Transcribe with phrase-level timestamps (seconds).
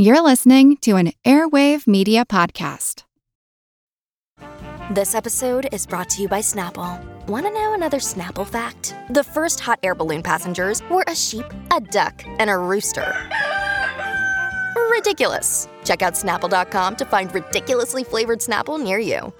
[0.00, 3.02] You're listening to an Airwave Media Podcast.
[4.92, 7.04] This episode is brought to you by Snapple.
[7.26, 8.94] Want to know another Snapple fact?
[9.10, 13.12] The first hot air balloon passengers were a sheep, a duck, and a rooster.
[14.88, 15.68] Ridiculous.
[15.82, 19.32] Check out snapple.com to find ridiculously flavored Snapple near you.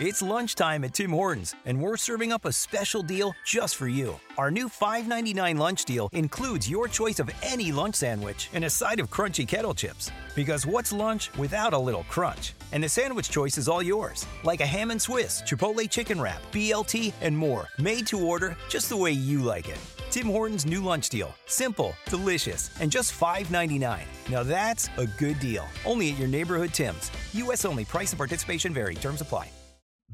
[0.00, 4.18] It's lunchtime at Tim Hortons, and we're serving up a special deal just for you.
[4.38, 9.00] Our new $5.99 lunch deal includes your choice of any lunch sandwich and a side
[9.00, 10.10] of crunchy kettle chips.
[10.34, 12.54] Because what's lunch without a little crunch?
[12.72, 16.40] And the sandwich choice is all yours, like a ham and Swiss, Chipotle chicken wrap,
[16.52, 19.78] BLT, and more, made to order just the way you like it.
[20.10, 21.34] Tim Hortons' new lunch deal.
[21.44, 24.00] Simple, delicious, and just $5.99.
[24.30, 25.66] Now that's a good deal.
[25.84, 27.10] Only at your neighborhood Tim's.
[27.34, 27.66] U.S.
[27.66, 27.84] only.
[27.84, 28.94] Price and participation vary.
[28.94, 29.50] Terms apply.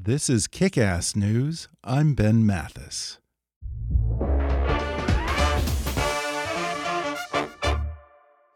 [0.01, 1.69] This is Kick Ass News.
[1.83, 3.19] I'm Ben Mathis.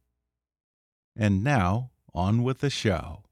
[1.16, 3.24] And now, on with the show.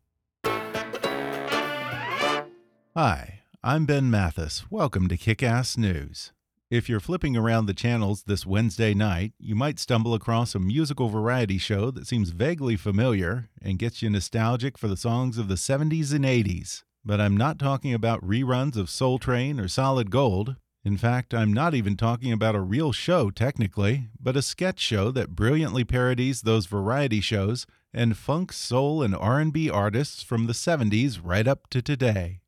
[2.96, 4.68] Hi, I'm Ben Mathis.
[4.68, 6.32] Welcome to Kick Ass News.
[6.70, 11.08] If you're flipping around the channels this Wednesday night, you might stumble across a musical
[11.08, 15.56] variety show that seems vaguely familiar and gets you nostalgic for the songs of the
[15.56, 16.84] 70s and 80s.
[17.04, 20.54] But I'm not talking about reruns of Soul Train or Solid Gold.
[20.84, 25.10] In fact, I'm not even talking about a real show technically, but a sketch show
[25.10, 31.18] that brilliantly parodies those variety shows and funk, soul, and R&B artists from the 70s
[31.20, 32.39] right up to today.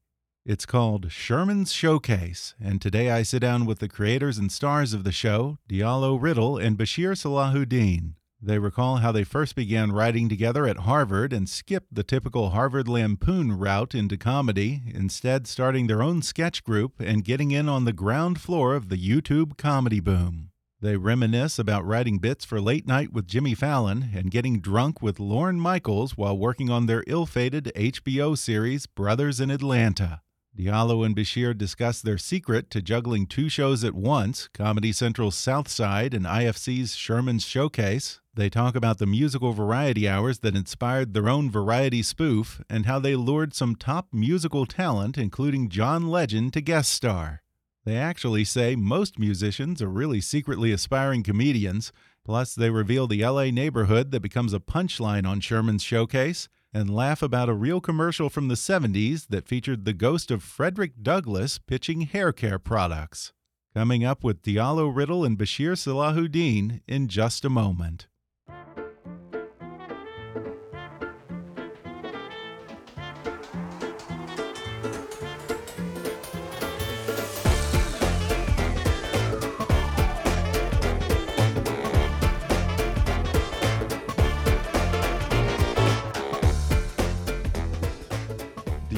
[0.45, 5.05] It's called Sherman's Showcase, and today I sit down with the creators and stars of
[5.05, 8.15] the show, Diallo Riddle and Bashir Salahuddin.
[8.41, 12.89] They recall how they first began writing together at Harvard and skipped the typical Harvard
[12.89, 17.93] Lampoon route into comedy, instead, starting their own sketch group and getting in on the
[17.93, 20.51] ground floor of the YouTube comedy boom.
[20.81, 25.21] They reminisce about writing bits for Late Night with Jimmy Fallon and getting drunk with
[25.21, 30.22] Lorne Michaels while working on their ill fated HBO series Brothers in Atlanta.
[30.57, 35.67] Diallo and Bashir discuss their secret to juggling two shows at once Comedy Central's South
[35.67, 38.21] Side and IFC's Sherman's Showcase.
[38.35, 42.99] They talk about the musical variety hours that inspired their own variety spoof and how
[42.99, 47.43] they lured some top musical talent, including John Legend, to guest star.
[47.87, 51.93] They actually say most musicians are really secretly aspiring comedians.
[52.27, 57.23] Plus, they reveal the LA neighborhood that becomes a punchline on Sherman's Showcase and laugh
[57.23, 62.03] about a real commercial from the 70s that featured the ghost of Frederick Douglass pitching
[62.03, 63.33] hair care products.
[63.75, 68.07] Coming up with Diallo Riddle and Bashir Salahuddin in just a moment.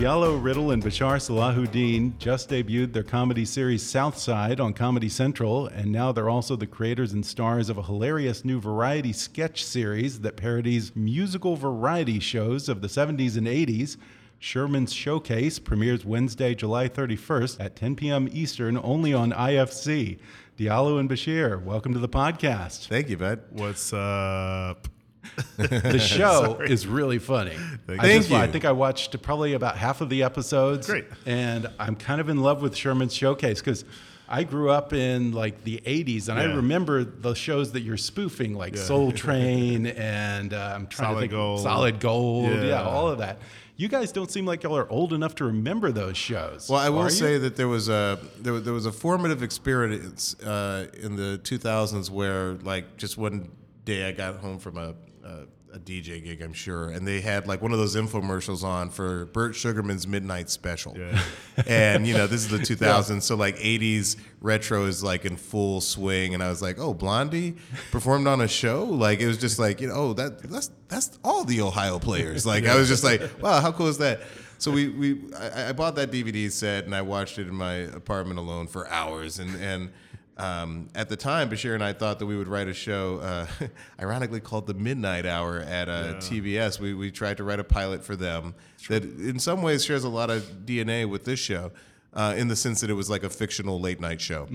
[0.05, 5.91] Diallo Riddle and Bashir Salahuddin just debuted their comedy series Southside on Comedy Central, and
[5.91, 10.37] now they're also the creators and stars of a hilarious new variety sketch series that
[10.37, 13.97] parodies musical variety shows of the 70s and 80s.
[14.39, 18.29] Sherman's Showcase premieres Wednesday, July 31st at 10 p.m.
[18.31, 20.19] Eastern, only on IFC.
[20.59, 22.89] Diallo and Bashir, welcome to the podcast.
[22.89, 23.41] Thank you, bud.
[23.53, 24.87] What's up?
[25.57, 27.57] the show is really funny.
[27.87, 28.37] Thank I, you.
[28.37, 30.87] I think I watched probably about half of the episodes.
[30.87, 31.07] Great.
[31.27, 33.85] And I'm kind of in love with Sherman's Showcase because
[34.29, 38.55] I grew up in like the 80s and I remember the shows that you're spoofing,
[38.55, 41.61] like Soul Train and uh, I'm trying Solid to think Gold.
[41.61, 42.51] Solid Gold.
[42.51, 42.65] Yeah.
[42.65, 42.83] Yeah.
[42.83, 43.39] all of that.
[43.77, 46.71] You guys don't seem like y'all are old enough to remember those shows.
[46.71, 50.39] Well, I will say that there was a there, was- there was a formative experience
[50.41, 53.51] uh, in the 2000s where like just one
[53.85, 54.95] day I got home from a,
[55.25, 58.91] a a DJ gig, I'm sure, and they had like one of those infomercials on
[58.91, 60.97] for Burt Sugarman's Midnight Special.
[60.97, 61.21] Yeah.
[61.67, 65.81] and you know, this is the 2000s, so like 80s retro is like in full
[65.81, 67.57] swing, and I was like, oh, Blondie
[67.91, 68.85] performed on a show.
[68.85, 72.45] Like it was just like you know, oh, that that's that's all the Ohio players.
[72.55, 74.21] Like I was just like, wow, how cool is that?
[74.59, 77.75] So we, we I, I bought that DVD set and I watched it in my
[77.75, 79.91] apartment alone for hours and and
[80.37, 83.47] um, at the time, Bashir and I thought that we would write a show, uh,
[84.01, 86.81] ironically called the Midnight Hour at uh, TBS.
[86.81, 88.55] We, we tried to write a pilot for them
[88.89, 91.71] that, in some ways, shares a lot of DNA with this show,
[92.15, 94.47] uh, in the sense that it was like a fictional late night show.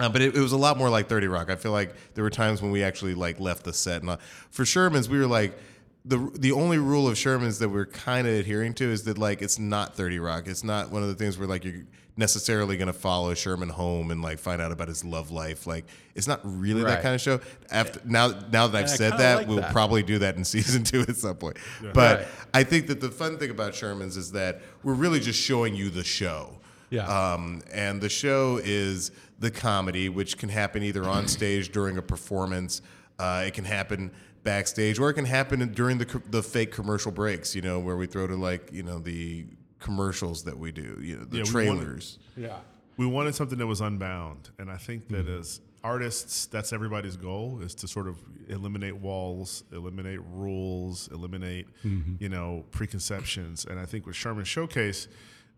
[0.00, 1.50] Uh, but it, it was a lot more like 30 Rock.
[1.50, 4.00] I feel like there were times when we actually like left the set.
[4.00, 4.16] And uh,
[4.50, 5.56] for Sherman's, we were like,
[6.04, 9.40] the the only rule of Sherman's that we're kind of adhering to is that like
[9.42, 10.46] it's not 30 Rock.
[10.46, 11.82] It's not one of the things where like you're
[12.16, 15.66] necessarily going to follow Sherman home and like find out about his love life.
[15.66, 15.84] Like
[16.14, 17.40] it's not really that kind of show.
[17.70, 19.72] After now now that I've And said that, like we'll that.
[19.72, 21.56] probably do that in season 2 at some point.
[21.94, 22.28] But Right.
[22.52, 25.90] I think that the fun thing about Sherman's is that we're really just showing you
[25.90, 26.58] the show.
[26.90, 27.06] Yeah.
[27.06, 29.10] Um, and the show is
[29.40, 32.82] the comedy, which can happen either on stage during a performance,
[33.18, 34.12] uh, it can happen
[34.44, 37.54] backstage, or it can happen during the the fake commercial breaks.
[37.54, 39.46] You know, where we throw to like you know the
[39.80, 40.98] commercials that we do.
[41.02, 42.18] You know, the Yeah, we wanted- trailers.
[42.36, 42.56] Yeah.
[42.96, 45.40] we wanted something that was unbound and i think that mm-hmm.
[45.40, 48.16] as artists that's everybody's goal is to sort of
[48.48, 52.14] eliminate walls eliminate rules eliminate mm-hmm.
[52.20, 55.08] you know preconceptions and i think with sherman showcase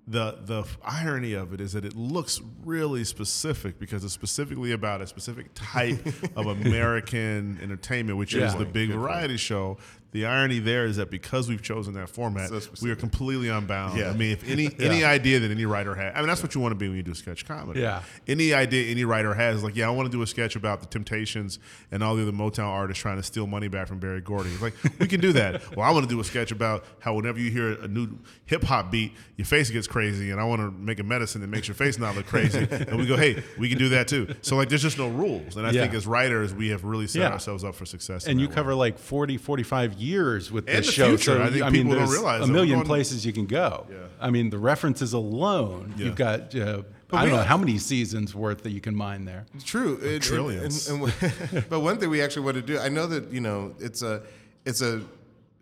[0.09, 5.01] the the irony of it is that it looks really specific because it's specifically about
[5.01, 5.99] a specific type
[6.37, 9.79] of American entertainment, which is the big variety show.
[10.13, 13.99] The irony there is that because we've chosen that format, So we are completely unbound.
[13.99, 14.11] Yeah.
[14.11, 16.61] I mean, if any any idea that any writer has, I mean, that's what you
[16.61, 17.81] want to be when you do sketch comedy.
[17.81, 18.03] Yeah.
[18.27, 20.87] Any idea any writer has, like, yeah, I want to do a sketch about the
[20.87, 21.59] Temptations
[21.91, 24.51] and all the other Motown artists trying to steal money back from Berry Gordy.
[24.51, 25.77] It's like we can do that.
[25.77, 28.09] well, I want to do a sketch about how whenever you hear a new
[28.47, 31.49] hip hop beat, your face gets crazy, and I want to make a medicine that
[31.49, 32.61] makes your face not look crazy.
[32.71, 34.35] and we go, hey, we can do that too.
[34.41, 35.57] So like, there's just no rules.
[35.57, 35.83] And I Yeah.
[35.83, 37.33] think as writers, we have really set Yeah.
[37.33, 38.27] ourselves up for success.
[38.27, 38.77] And you cover way.
[38.93, 41.09] like 40, 45 years with And this show.
[41.09, 41.37] future.
[41.37, 43.47] So, I think I mean, people don't there's realize a million going- places you can
[43.47, 43.87] go.
[43.91, 43.97] Yeah.
[44.21, 46.07] I mean, the references alone, Yeah.
[46.07, 49.25] you've got, uh, But I don't know how many seasons worth that you can mine
[49.27, 49.47] there.
[49.65, 50.89] True, It- it- Trillions.
[50.89, 53.75] and- and- but one thing we actually want to do, I know that you know
[53.79, 54.23] it's a
[54.65, 55.03] it's a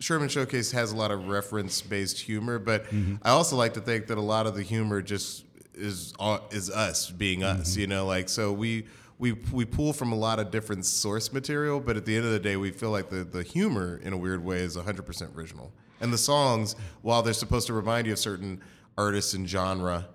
[0.01, 3.17] Sherman Showcase has a lot of reference based humor, but mm-hmm.
[3.23, 5.45] I also like to think that a lot of the humor just
[5.75, 7.73] is uh, is us being us.
[7.73, 7.81] Mm-hmm.
[7.81, 8.87] You know, like so we.
[9.25, 12.33] We, we pull from a lot of different source material, but at the end of
[12.33, 15.73] the day, we feel like the, the humor, in a weird way, is 100% original.
[16.03, 18.61] And the songs, while they're supposed to remind you of certain
[18.99, 20.09] artists and genre,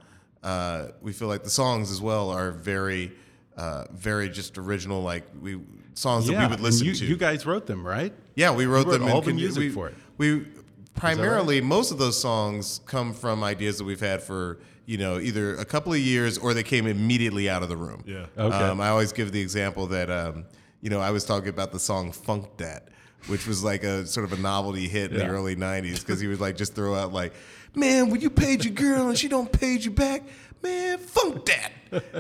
[0.43, 3.11] uh, we feel like the songs as well are very,
[3.57, 5.01] uh, very just original.
[5.01, 5.59] Like we
[5.95, 7.05] songs that we would listen you, to.
[7.07, 8.13] you guys wrote them, right?
[8.35, 9.09] yeah, we wrote wrote them.
[9.09, 9.95] all and the music we, for it.
[10.19, 10.45] We
[10.93, 14.59] primarily most of those songs come from ideas that we've had for
[14.89, 18.03] you know either a couple of years or they came immediately out of the room.
[18.07, 18.25] Yeah.
[18.37, 18.55] Okay.
[18.57, 20.45] Um, I always give the example that um,
[20.81, 22.87] you know I was talking about the song "Funk Dat,"
[23.27, 26.27] which was like a sort of a novelty hit in the early '90s because he
[26.27, 27.33] would like just throw out like,
[27.75, 30.23] "Man, when you paid your girl and she don't pay you back,
[30.63, 31.71] man, funk that."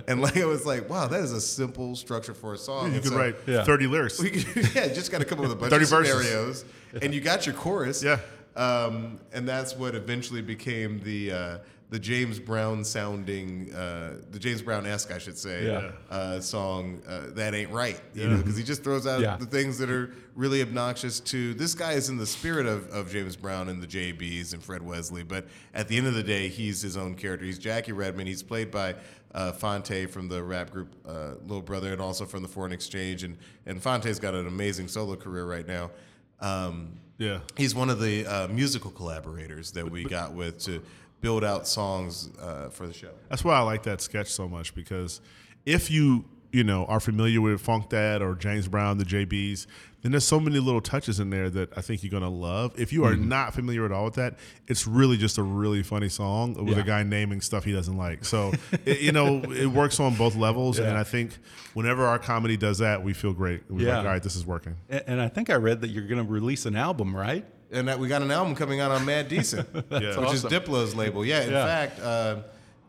[0.07, 2.87] And like it was like, wow, that is a simple structure for a song.
[2.89, 3.63] you And could so write Yeah.
[3.63, 4.19] 30 lyrics.
[4.19, 4.45] we could,
[4.75, 6.11] yeah, just got to come up with a bunch 30 of verses.
[6.25, 6.65] scenarios,
[7.03, 8.01] and you got your chorus.
[8.03, 8.19] Yeah.
[8.55, 11.57] Um, and that's what eventually became the uh,
[11.91, 15.91] the James Brown sounding, uh, the James Brown esque, I should say, Yeah.
[16.11, 17.01] uh, song.
[17.07, 19.37] Uh, that ain't right, you know, because he just throws out Yeah.
[19.37, 21.55] the things that are really obnoxious to.
[21.55, 24.83] This guy is in the spirit of, of James Brown and the JBs and Fred
[24.83, 27.45] Wesley, but at the end of the day, he's his own character.
[27.45, 28.27] He's Jackie Redmond.
[28.27, 28.93] He's played by
[29.33, 33.23] uh, Phonte from the rap group uh, Little Brother, and also from the Foreign Exchange.
[33.23, 33.35] And
[33.65, 35.89] and Phonte's got an amazing solo career right now.
[36.39, 37.39] Um, Yeah.
[37.57, 40.81] He's one of the uh, musical collaborators that we got with to
[41.21, 43.11] build out songs uh, for the show.
[43.29, 45.21] That's why I like that sketch so much because
[45.65, 49.67] if you you know are familiar with Funk Dat or James Brown, the JBs,
[50.01, 52.73] then there's so many little touches in there that I think you're gonna love.
[52.79, 53.29] If you are Mm-hmm.
[53.29, 56.83] not familiar at all with that, it's really just a really funny song with Yeah.
[56.83, 58.25] a guy naming stuff he doesn't like.
[58.25, 58.53] So
[58.85, 61.37] it, you know it works on both levels, and I think
[61.75, 63.61] whenever our comedy does that, we feel great.
[63.69, 63.97] We're Yeah.
[63.97, 64.75] like, all right, this is working.
[64.89, 67.45] And, and I think I read that you're going to release an album, right?
[67.71, 70.19] And that we got an album coming out on Mad Decent, Yeah.
[70.19, 70.43] which is.
[70.43, 71.23] Diplo's label.
[71.25, 71.65] Yeah, in Yeah.
[71.65, 72.37] fact, uh,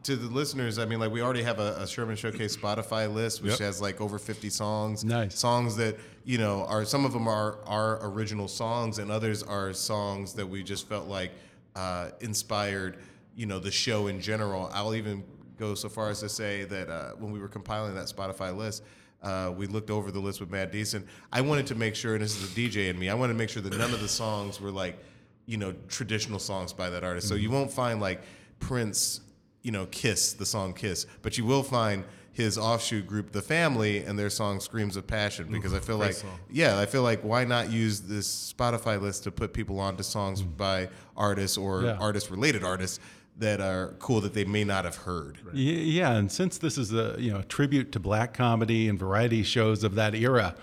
[0.04, 3.42] to the listeners, I mean, like we already have a, a Sherman Showcase Spotify list,
[3.42, 3.58] which Yep.
[3.60, 5.04] has like over 50 songs.
[5.04, 5.38] Nice.
[5.38, 9.74] Songs that you know are some of them are are original songs, and others are
[9.74, 11.32] songs that we just felt like
[11.76, 12.96] uh, inspired,
[13.36, 14.70] you know, the show in general.
[14.72, 15.22] I'll even
[15.58, 18.82] go so far as to say that uh, when we were compiling that Spotify list.
[19.22, 21.06] Uh, we looked over the list with Mad Decent.
[21.32, 23.38] I wanted to make sure, and this is the DJ in me, I wanted to
[23.38, 24.98] make sure that none of the songs were like,
[25.46, 27.28] you know, traditional songs by that artist.
[27.28, 27.42] So Mm-hmm.
[27.42, 28.22] you won't find like
[28.60, 29.20] Prince,
[29.62, 33.98] you know, Kiss, the song Kiss, but you will find his offshoot group, The Family,
[34.04, 35.48] and their song Screams of Passion.
[35.50, 36.38] Because I feel like, song.
[36.50, 40.40] yeah, I feel like why not use this Spotify list to put people onto songs
[40.40, 41.96] by artists or Yeah.
[42.00, 43.00] artist related artists
[43.40, 45.38] that are cool that they may not have heard.
[45.46, 49.42] Y- Yeah, and since this is a you know tribute to black comedy and variety
[49.42, 50.54] shows of that era,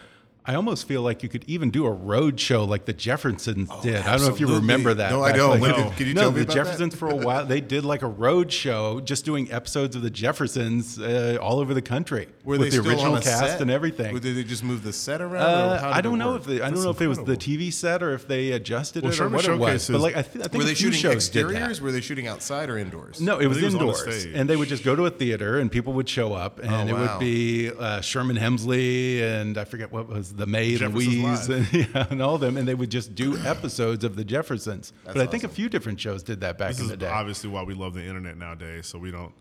[0.50, 3.98] I almost feel like you could even do a road show like the Jeffersons did.
[3.98, 5.12] I don't know if you remember that.
[5.12, 5.60] No, I don't.
[5.60, 6.64] like- can you no, tell me the about that?
[6.66, 10.10] Jeffersons for a while they did like a road show, just doing episodes of the
[10.10, 13.62] Jeffersons uh, all over the country Were with they the original cast set?
[13.62, 14.16] and everything.
[14.16, 15.44] Or did they just move the set around?
[15.44, 16.42] or Uh, how did I don't know work?
[16.42, 17.36] if they, I don't That's know if it was the.
[17.38, 19.90] TV set or if they adjusted Well, it or what it was.
[19.90, 21.16] But like I, th- I think Were a they few shooting that.
[21.16, 21.82] exteriors?
[21.82, 23.20] Were they shooting outside or indoors?
[23.22, 25.06] No, it was think it was on the indoors, and they would just go to
[25.06, 29.22] a theater, and people would show up, and Oh, it would be uh, Sherman Hemsley,
[29.22, 32.56] and I forget what was the maid Jeffersons Louise, and, yeah, and all of them,
[32.58, 34.94] and they would just do episodes of the Jeffersons.
[35.04, 37.08] but I think a few different shows did that back This in the day.
[37.08, 39.34] obviously why we love the internet nowadays, so we don't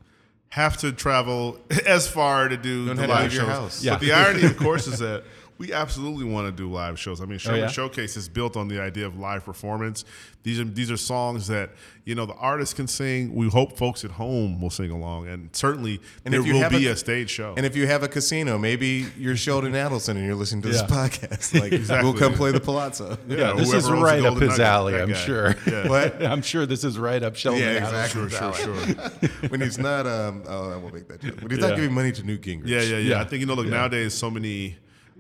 [0.48, 3.84] have to travel as far to do Don't the live shows.
[3.84, 3.92] Yeah.
[3.92, 5.24] But the irony, of course, is that
[5.58, 7.20] we absolutely want to do live shows.
[7.20, 7.68] I mean, Sherman Oh, yeah?
[7.70, 10.04] Showcase is built on the idea of live performance.
[10.42, 11.70] These are these are songs that
[12.04, 13.34] you know the artist can sing.
[13.34, 16.60] We hope folks at home will sing along, and certainly And there if you will
[16.60, 17.54] have be a- a, stage show.
[17.56, 20.82] And if you have a casino, maybe you're Sheldon Adelson and you're listening to this
[20.82, 21.58] podcast.
[21.58, 22.08] Like, Exactly.
[22.08, 23.18] we'll come play the Palazzo.
[23.28, 25.14] yeah, this is right up his alley, I'm guy.
[25.14, 25.54] sure.
[25.66, 25.88] Yeah.
[25.88, 26.22] What?
[26.25, 28.64] I'm sure this is right up Sheldon Yeah, Adelson's exactly.
[28.64, 29.48] sure, sure, sure.
[29.48, 31.40] when he's not, um, oh, I won't make that joke.
[31.40, 32.66] When he's not giving money to Newt Gingrich.
[32.68, 33.20] Yeah, yeah, yeah, Yeah.
[33.20, 33.54] I think you know.
[33.54, 33.72] Look, Yeah.
[33.72, 34.76] nowadays, so many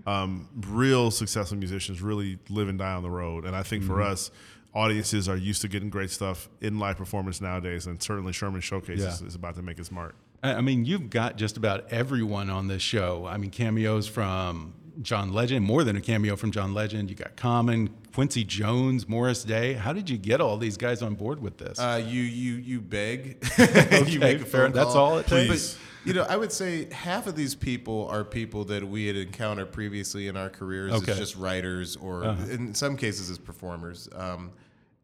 [0.06, 3.94] um, real successful musicians really live and die on the road, and I think for
[3.94, 4.12] Mm-hmm.
[4.12, 4.30] us,
[4.74, 9.00] audiences are used to getting great stuff in live performance nowadays, and certainly Sherman Showcase
[9.00, 9.26] is, Yeah.
[9.26, 10.14] is about to make its mark.
[10.42, 13.26] I I mean, you've got just about everyone on this show.
[13.26, 17.08] I mean, cameos from John Legend, more than a cameo from John Legend.
[17.10, 19.74] You got Common, Quincy Jones, Morris Day.
[19.74, 21.78] How did you get all these guys on board with this?
[21.78, 23.38] Uh, you you you beg.
[23.58, 25.74] Okay, you make a fair- phone that's all it takes.
[25.74, 29.16] But, you know, I would say half of these people are people that we had
[29.16, 31.02] encountered previously in our careers Okay.
[31.02, 31.12] Uh-huh.
[31.12, 34.08] as just writers, or in some cases as performers.
[34.14, 34.52] Um,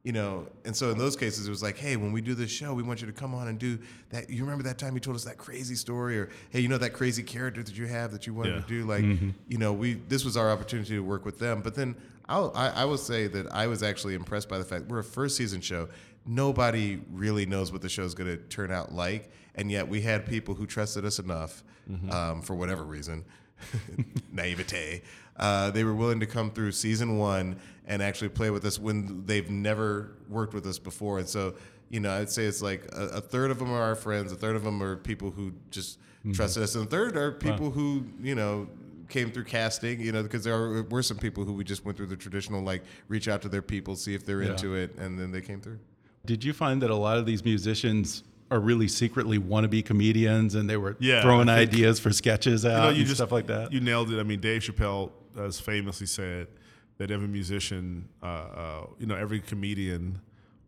[0.05, 2.51] you know, and so in those cases, it was like, hey, when we do this
[2.51, 3.79] show, we want you to come on and do
[4.11, 4.29] that.
[4.31, 6.93] You remember that time you told us that crazy story, or hey, you know that
[6.93, 8.61] crazy character that you have that you wanted Yeah.
[8.63, 8.85] to do.
[8.85, 9.31] Like, Mm-hmm.
[9.49, 11.61] you know, we this was our opportunity to work with them.
[11.63, 11.95] But then
[12.29, 15.05] I'll, I, I will say that I was actually impressed by the fact we're a
[15.05, 15.89] first season show.
[16.25, 20.01] Nobody really knows what the show is going to turn out like, and yet we
[20.03, 21.65] had people who trusted us enough,
[22.11, 23.25] um, for whatever reason,
[24.33, 25.03] naivete.
[25.37, 29.25] Uh, they were willing to come through season one and actually play with us when
[29.27, 31.19] they've never worked with us before.
[31.19, 31.55] And so,
[31.91, 34.37] you know, I'd say it's like a, a third of them are our friends, a
[34.37, 35.99] third of them are people who just
[36.35, 38.69] trusted us, and a third are people who, you know,
[39.09, 41.97] came through casting, you know, because there are, were some people who we just went
[41.99, 44.53] through the traditional, like, reach out to their people, see if they're Yeah.
[44.53, 45.81] into it, and then they came through.
[46.25, 50.69] Did you find that a lot of these musicians are really secretly wannabe comedians and
[50.69, 53.33] they were Yeah, throwing think- ideas for sketches out you know, you and just stuff
[53.33, 53.73] like that?
[53.73, 54.21] You nailed it.
[54.21, 56.49] I mean, Dave Chappelle has famously said
[56.99, 60.21] that every musician, uh, uh, you know, every comedian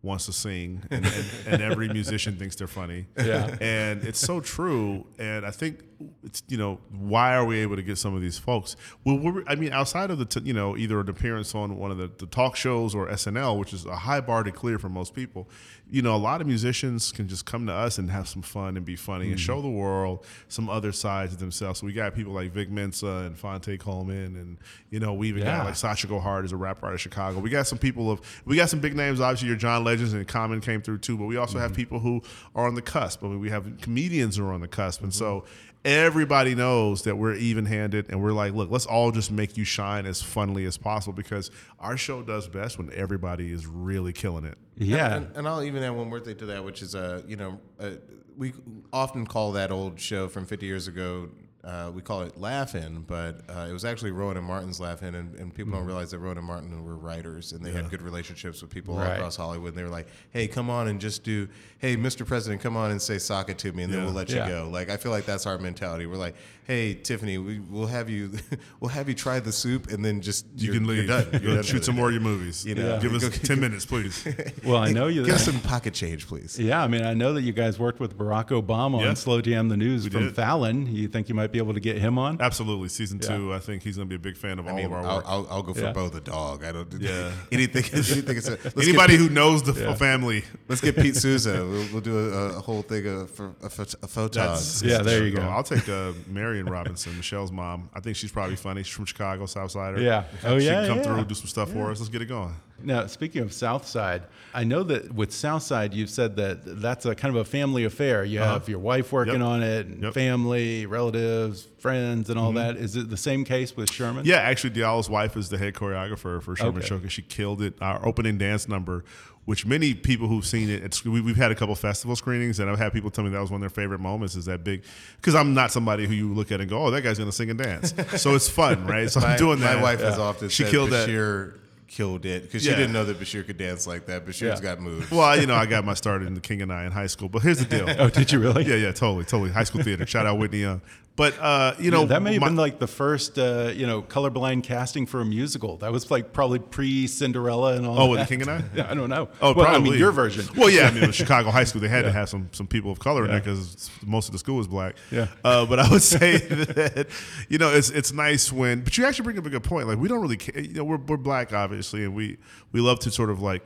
[0.05, 3.07] wants to sing, and, and, and every musician thinks they're funny.
[3.17, 3.55] Yeah.
[3.59, 5.05] and it's so true.
[5.17, 5.79] And I think
[6.23, 8.75] it's you know why are we able to get some of these folks?
[9.03, 11.91] Well, we're, I mean, outside of the t- you know either an appearance on one
[11.91, 14.89] of the, the talk shows or SNL, which is a high bar to clear for
[14.89, 15.49] most people.
[15.89, 18.75] You know, a lot of musicians can just come to us and have some fun
[18.75, 19.39] and be funny and mm.
[19.39, 21.79] show the world some other sides of themselves.
[21.79, 24.57] So we got people like Vic Mensa and Phonte Coleman, and
[24.89, 25.57] you know we even Yeah.
[25.57, 27.39] got like Sasha Go Hard as a rapper out of Chicago.
[27.39, 29.19] We got some people of we got some big names.
[29.21, 32.21] Obviously, your John Legends and Common came through too, but we also have people who
[32.53, 33.23] are on the cusp.
[33.23, 35.45] I mean, we have comedians who are on the cusp, and so
[35.85, 40.05] everybody knows that we're even-handed, and we're like, look, let's all just make you shine
[40.05, 41.49] as funnily as possible because
[41.79, 44.57] our show does best when everybody is really killing it.
[44.77, 45.15] yeah.
[45.15, 47.61] And, and I'll even add one more thing to that, which is, uh, you know,
[47.79, 47.91] uh,
[48.35, 48.51] we
[48.91, 51.29] often call that old show from 50 years ago.
[51.65, 55.33] Uh, we call it Laugh-In, but uh, it was actually Rowan and Martin's Laugh-In, and,
[55.39, 58.61] and people don't realize that Rowan and Martin were writers, and they had good relationships
[58.61, 59.15] with people all Right.
[59.17, 59.69] across Hollywood.
[59.69, 61.47] And they were like, "Hey, come on and just do,
[61.79, 62.23] hey, Mr.
[62.25, 64.45] President, come on and say sock it to me, and then we'll let Yeah.
[64.47, 66.05] you go." Like I feel like that's our mentality.
[66.05, 68.31] We're like, "Hey, Tiffany, we, we'll have you,
[68.79, 71.07] we'll have you try the soup, and then just You can leave.
[71.09, 71.41] You're done.
[71.41, 72.63] You're done shoot some more of your movies.
[72.63, 74.23] You know, give us ten minutes, please.
[74.63, 75.25] Well, I know you.
[75.25, 76.59] Give us some pocket change, please.
[76.59, 79.09] Yeah, I mean, I know that you guys worked with Barack Obama Yeah.
[79.09, 80.35] on Slow Jam the News We from did.
[80.35, 80.93] Fallon.
[80.93, 82.41] You think you might be able to get him on?
[82.41, 83.29] Absolutely, season Yeah.
[83.37, 83.53] two.
[83.53, 85.05] I think he's going to be a big fan of I all mean, of our
[85.05, 85.25] I'll, work.
[85.27, 85.93] I'll, I'll go for Yeah.
[85.93, 86.63] Bo the dog.
[86.63, 86.91] I don't.
[86.99, 87.31] Yeah.
[87.51, 87.83] anything.
[87.93, 88.35] Anything.
[88.35, 88.47] Let's
[88.87, 89.95] Anybody get, who knows the Yeah.
[89.95, 90.43] family.
[90.67, 91.53] let's get Pete Souza.
[91.65, 94.83] We'll, we'll do a, a whole thing of for a, phot- a photons.
[94.83, 95.41] Yeah, there you go.
[95.41, 97.89] I'll take uh, Marion Robinson, Michelle's mom.
[97.93, 98.83] I think she's probably funny.
[98.83, 100.01] She's from Chicago, South Sider.
[100.01, 100.25] Yeah.
[100.43, 101.03] Oh, she yeah, can come yeah.
[101.03, 101.99] through, do some stuff for us.
[101.99, 102.53] Let's get it going.
[102.83, 107.33] Now, speaking of Southside, I know that with Southside, you've said that that's a kind
[107.35, 108.23] of a family affair.
[108.25, 109.43] You have your wife working Uh-huh.
[109.43, 109.53] Yep.
[109.53, 110.13] on it, and Yep.
[110.13, 112.75] family, relatives, friends, and all that.
[112.75, 114.25] Is it the same case with Sherman?
[114.25, 117.07] Yeah, actually, Diallo's wife is the head choreographer for Sherman Okay.
[117.07, 117.75] She killed it.
[117.81, 119.03] Our opening dance number
[119.45, 122.79] which many people who've seen it, we, we've had a couple festival screenings, and I've
[122.79, 124.35] had people tell me that was one of their favorite moments.
[124.35, 124.83] Is that big?
[125.17, 127.35] Because I'm not somebody who you look at and go, "Oh, that guy's going to
[127.35, 129.07] sing and dance." so it's fun, right?
[129.07, 129.75] So my, I'm doing that.
[129.75, 131.07] My wife has often she said killed that.
[131.07, 131.53] Bashir
[131.87, 132.73] killed it because Yeah.
[132.73, 134.25] she didn't know that Bashir could dance like that.
[134.25, 134.61] Bashir's Yeah.
[134.61, 135.09] got moves.
[135.11, 137.29] Well, you know, I got my start in the King and I in high school,
[137.29, 137.87] but here's the deal.
[137.99, 138.65] Oh, did you really?
[138.65, 139.51] Yeah, yeah, totally, totally.
[139.51, 140.05] High school theater.
[140.05, 140.81] Shout out Whitney Young.
[141.17, 144.01] But uh, you know, that may have my- been like the first, uh, you know,
[144.01, 145.77] colorblind casting for a musical.
[145.77, 147.97] That was like probably pre Cinderella and all.
[147.97, 148.27] Oh, that.
[148.27, 148.63] the King and I?
[148.75, 149.29] Yeah, I don't know.
[149.41, 149.75] Oh, well, probably.
[149.75, 150.45] I mean, your version.
[150.57, 152.91] Well, yeah, I mean, in Chicago high school, they had to have some some people
[152.91, 154.95] of color in there because most of the school was black.
[155.09, 155.27] Yeah.
[155.43, 157.07] Uh, but I would say that
[157.47, 159.87] you know it's it's nice when, but you actually bring up a good point.
[159.87, 162.37] Like we don't really, care, you know, we're we're black obviously, and we
[162.73, 163.63] we love to sort of like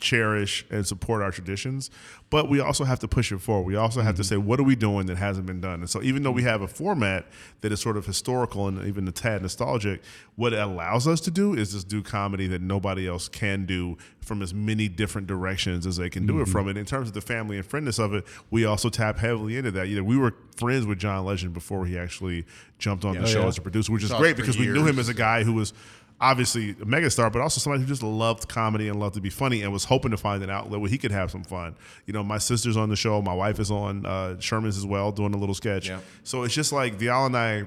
[0.00, 1.90] cherish and support our traditions,
[2.30, 3.66] but we also have to push it forward.
[3.66, 5.80] We also have to say, what are we doing that hasn't been done?
[5.80, 7.26] And so, even though we have a format
[7.60, 10.02] that is sort of historical and even a tad nostalgic,
[10.36, 13.96] what it allows us to do is just do comedy that nobody else can do
[14.20, 16.66] from as many different directions as they can do it from.
[16.66, 19.70] And in terms of the family and friendness of it, we also tap heavily into
[19.72, 19.88] that.
[19.88, 22.46] You know, we were friends with John Legend before he actually
[22.78, 23.46] jumped on the Oh, show yeah.
[23.48, 25.52] as a producer, which is Talked great because we knew him as a guy who
[25.52, 25.72] was
[26.20, 29.62] obviously a megastar, but also somebody who just loved comedy and loved to be funny
[29.62, 31.74] and was hoping to find an outlet where he could have some fun.
[32.06, 35.12] You know, my sister's on the show, my wife is on uh, Sherman's as well,
[35.12, 35.88] doing a little sketch.
[35.88, 36.00] Yeah.
[36.22, 37.62] So it's just like Vial and I.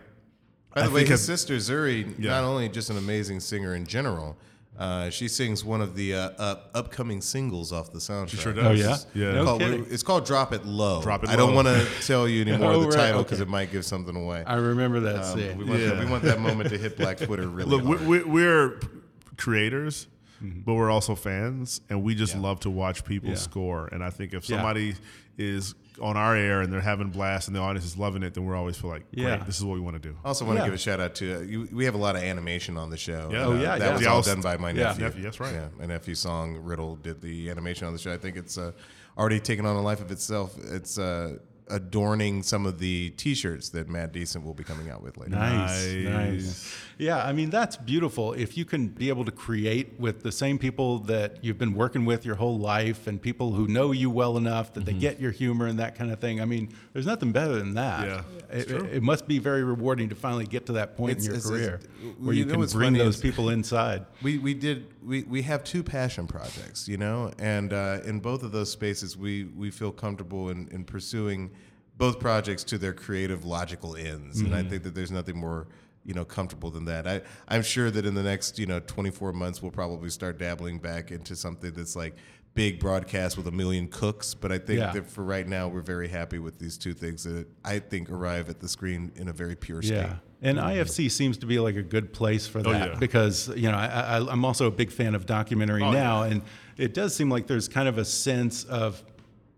[0.75, 2.31] By I the way, think his have- sister Zuri, Yeah.
[2.31, 4.37] not only just an amazing singer in general,
[4.77, 8.29] uh, she sings one of the uh, up, upcoming singles off the soundtrack.
[8.29, 8.65] She sure does.
[8.65, 8.97] Oh, yeah?
[9.13, 9.31] Yeah.
[9.33, 9.85] No It's called, kidding.
[9.89, 11.01] it's called Drop It Low.
[11.01, 13.47] Drop It I don't want to tell you anymore Oh, the right, title because okay.
[13.47, 14.43] it might give something away.
[14.45, 15.57] I remember that Um, scene.
[15.57, 15.87] we, want Yeah.
[15.89, 18.07] that, we want that moment to hit Black Twitter really Look, hard.
[18.07, 18.79] we, we, we're
[19.37, 20.07] creators,
[20.41, 23.35] but we're also fans, and we just love to watch people Yeah.
[23.35, 23.87] score.
[23.91, 24.57] And I think if Yeah.
[24.57, 24.95] somebody
[25.37, 28.45] is on our air and they're having blast and the audience is loving it, then
[28.45, 29.43] we're always feel like, great, Yeah.
[29.43, 30.15] this is what we want to do.
[30.23, 30.67] I also want to Yeah.
[30.67, 32.97] give a shout out to uh, you, we have a lot of animation on the
[32.97, 33.29] show.
[33.31, 33.37] Yeah.
[33.37, 33.97] And, Oh, uh, yeah, that yeah.
[33.97, 34.83] was all done by my yeah.
[34.83, 35.03] nephew.
[35.05, 35.53] Nephew, that's right.
[35.53, 38.13] Yeah, my nephew Song Riddle did the animation on the show.
[38.13, 38.71] I think it's uh,
[39.17, 40.55] already taken on a life of itself.
[40.71, 41.37] It's uh,
[41.69, 45.31] adorning some of the T-shirts that Mad Decent will be coming out with later.
[45.31, 46.05] Nice, Nice.
[46.05, 46.75] nice.
[46.97, 48.33] Yeah, I mean that's beautiful.
[48.33, 52.05] If you can be able to create with the same people that you've been working
[52.05, 55.31] with your whole life, and people who know you well enough that they get your
[55.31, 56.41] humor and that kind of thing.
[56.41, 58.07] I mean, there's nothing better than that.
[58.07, 58.21] Yeah,
[58.51, 61.37] it, it must be very rewarding to finally get to that point It's- in your
[61.37, 64.05] it's- career it's- where you you, know can bring those is- people inside.
[64.23, 68.43] We we did we, we have two passion projects, you know, and uh, in both
[68.43, 71.51] of those spaces, we we feel comfortable in, in pursuing
[71.97, 75.67] both projects to their creative, logical ends, and I think that there's nothing more
[76.07, 77.05] you know comfortable than that.
[77.05, 80.79] I I'm sure that in the next you know 24 months, we'll probably start dabbling
[80.79, 82.15] back into something that's like
[82.55, 84.33] big broadcast with a million cooks.
[84.33, 84.91] But I think Yeah.
[84.93, 88.49] that for right now, we're very happy with these two things that I think arrive
[88.49, 89.95] at the screen in a very pure state.
[89.97, 92.99] Yeah, and IFC seems to be like a good place for oh, that Oh, yeah.
[92.99, 96.41] because you know I, I, I'm also a big fan of documentary Oh, now, and
[96.77, 99.03] it does seem like there's kind of a sense of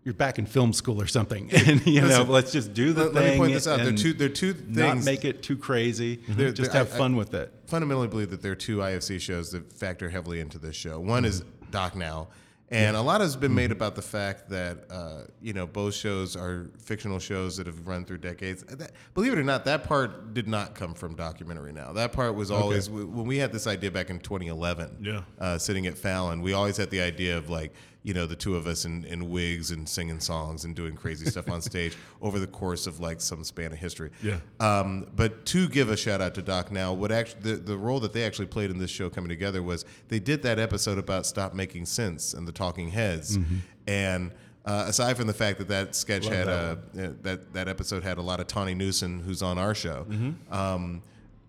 [0.04, 3.12] you're back in film school or something, and you know let's just do the let-
[3.12, 3.22] thing.
[3.22, 3.78] let me point this out.
[3.78, 6.20] There are two- there are two Not make it too crazy.
[6.28, 7.52] There- just there- have I- fun with it.
[7.66, 10.98] fundamentally believe that there are two IFC shows that factor heavily into this show.
[11.00, 12.28] One is Doc Now,
[12.70, 16.34] and a lot has been made about the fact that uh, you know both shows
[16.34, 18.62] are fictional shows that have run through decades.
[18.64, 21.72] That, believe it or not, that part did not come from documentary.
[21.72, 24.96] Now that part was always when we had this idea back in 2011.
[25.02, 25.22] Yeah.
[25.38, 28.56] uh, sitting at Fallon, we always had the idea of like you know the two
[28.56, 32.38] of us in, in wigs and singing songs and doing crazy stuff on stage over
[32.38, 34.10] the course of like some span of history.
[34.22, 34.38] Yeah.
[34.58, 38.00] Um, but to give a shout out to Doc now, what actually the, the role
[38.00, 41.26] that they actually played in this show coming together was they did that episode about
[41.26, 43.38] Stop Making Sense and the Talking Heads,
[43.86, 44.32] and
[44.64, 48.18] uh, aside from the fact that that sketch had a uh, that that episode had
[48.18, 50.06] a lot of Tawny Newsome who's on our show.
[50.50, 51.02] Um,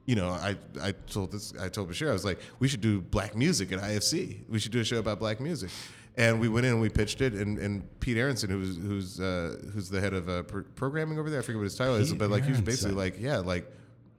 [0.06, 3.00] you know, I, I told this I told Bashir I was like, we should do
[3.00, 4.40] black music at IFC.
[4.50, 5.70] We should do a show about black music.
[6.17, 9.56] And we went in and we pitched it, and, and Pete Aronson, who's who's uh,
[9.74, 12.13] who's the head of uh, pr- programming over there, I forget what his title is,
[12.13, 13.65] but like he was basically like, yeah, like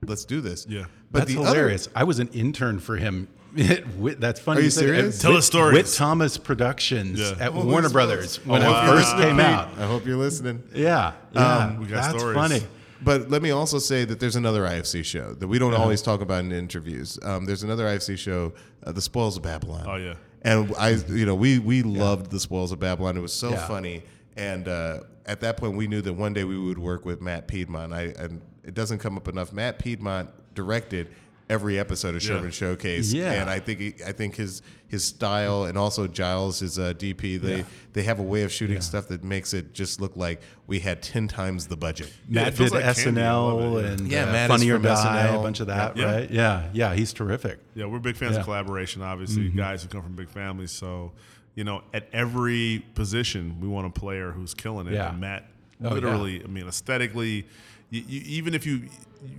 [0.05, 0.65] let's do this.
[0.67, 0.85] Yeah.
[1.11, 1.89] but That's the other- hilarious.
[1.95, 3.27] I was an intern for him.
[3.97, 4.61] Whit- That's funny.
[4.61, 5.17] Are you serious?
[5.17, 5.73] At Tell Whit- us stories.
[5.75, 7.35] Witt/Thomas Productions Yeah.
[7.39, 8.91] at Oh, Warner who's- Brothers when Oh, it wow.
[8.91, 9.69] first came out.
[9.77, 10.63] I hope you're listening.
[10.73, 12.35] Yeah, yeah, Um, we got that's stories.
[12.35, 12.61] funny.
[13.03, 15.83] But let me also say that there's another IFC show that we don't Uh-huh.
[15.83, 17.19] always talk about in interviews.
[17.21, 18.53] Um, there's another IFC show,
[18.83, 19.85] uh, The Spoils of Babylon.
[19.87, 20.15] Oh, yeah.
[20.43, 23.17] And I, you know, we we loved The Spoils of Babylon.
[23.17, 23.67] It was so Yeah.
[23.67, 24.03] funny.
[24.35, 27.47] And uh, at that point, we knew that one day we would work with Matt
[27.47, 27.93] Piedmont.
[27.93, 29.53] I, and it doesn't come up enough.
[29.53, 31.09] Matt Piedmont directed
[31.49, 33.11] every episode of Sherman Showcase.
[33.13, 33.33] Yeah.
[33.33, 37.39] And I think he, I think his his style and also Giles, his uh, DP,
[37.41, 37.63] they Yeah.
[37.93, 41.01] they have a way of shooting stuff that makes it just look like we had
[41.01, 42.13] ten times the budget.
[42.29, 43.21] Yeah, it Matt feels did like candy.
[43.21, 43.91] I love SNL it, yeah.
[43.91, 44.89] and Yeah, uh, Matt Funny or Die,
[45.29, 45.39] SNL.
[45.39, 46.05] a bunch of that, Yeah.
[46.05, 46.31] right?
[46.31, 47.59] Yeah, yeah, he's terrific.
[47.75, 48.39] Yeah, we're big fans Yeah.
[48.39, 49.01] of collaboration.
[49.01, 50.71] Obviously, guys who come from big families.
[50.71, 51.11] So,
[51.55, 54.93] You know, at every position, we want a player who's killing it.
[54.93, 55.09] Yeah.
[55.11, 55.45] And Matt,
[55.83, 55.93] Oh, yeah.
[55.93, 57.45] literally, I mean, aesthetically,
[57.91, 58.89] you, you, even if you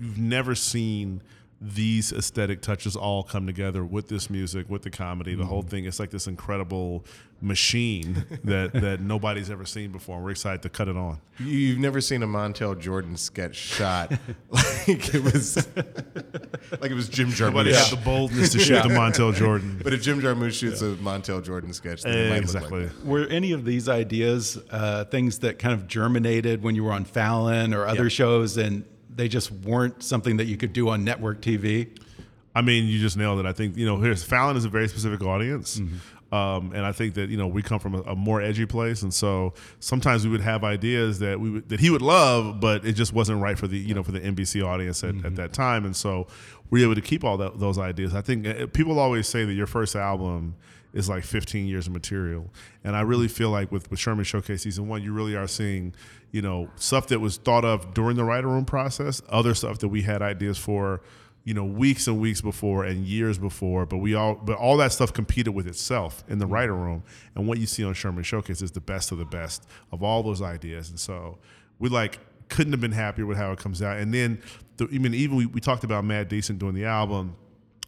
[0.01, 1.21] you've never seen
[1.61, 5.69] these aesthetic touches all come together with this music, with the comedy, the whole Mm-hmm.
[5.71, 5.85] thing.
[5.87, 7.05] It's like this incredible
[7.41, 10.21] machine that that nobody's ever seen before.
[10.23, 11.21] We're excited to cut it on.
[11.39, 14.11] You- You've never seen a Montel Jordan sketch shot
[14.51, 15.57] like it was
[16.81, 17.89] like it was Jim Nobody Jarmusch.
[17.91, 19.81] had the boldness to shoot the Montel Jordan.
[19.85, 22.83] But if Jim Jarmusch shoots a Montel Jordan sketch, then it might exactly.
[22.85, 23.07] look like that.
[23.07, 27.05] Were any of these ideas uh, things that kind of germinated when you were on
[27.05, 28.85] Fallon or other shows, and
[29.15, 31.89] they just weren't something that you could do on network TV?
[32.55, 33.47] I mean, you just nailed it.
[33.47, 35.81] I think you know, here's Fallon is a very specific audience,
[36.31, 39.03] um, and I think that you know we come from a, a more edgy place,
[39.03, 42.85] and so sometimes we would have ideas that we would, that he would love, but
[42.85, 45.53] it just wasn't right for the you know for the NBC audience at, at that
[45.53, 46.29] time, and so
[46.71, 48.15] we were able to keep all that, those ideas.
[48.15, 50.55] I think uh, people always say that your first album
[50.95, 52.51] is like 15 years of material,
[52.83, 55.95] and I really feel like with with Sherman Showcase season one, you really are seeing
[56.31, 59.89] you know stuff that was thought of during the writer room process, other stuff that
[59.89, 61.03] we had ideas for
[61.45, 63.87] you know weeks and weeks before and years before.
[63.87, 66.55] But we all but all that stuff competed with itself in the mm-hmm.
[66.55, 67.05] writer room.
[67.35, 70.23] And what you see on sherman showcase is the best of the best of all
[70.23, 70.91] those ideas.
[70.91, 71.39] And so
[71.79, 73.99] we like couldn't have been happier with how it comes out.
[73.99, 74.41] And then
[74.77, 77.37] the, I mean even we, we talked about Mad Decent doing the album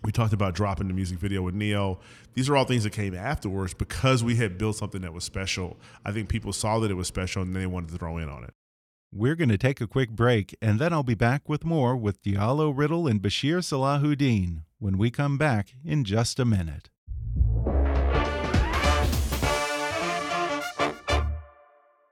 [0.07, 1.99] we talked about dropping the music video with Neo.
[2.35, 5.79] These are all things that came afterwards because we had built something that was special.
[6.05, 8.45] I think people saw that it was special and they wanted to throw in on
[8.45, 8.55] it.
[9.13, 12.23] We're going to take a quick break, and then I'll be back with more with
[12.23, 16.91] Diallo Riddle and Bashir Salahuddin when we come back in just a minute.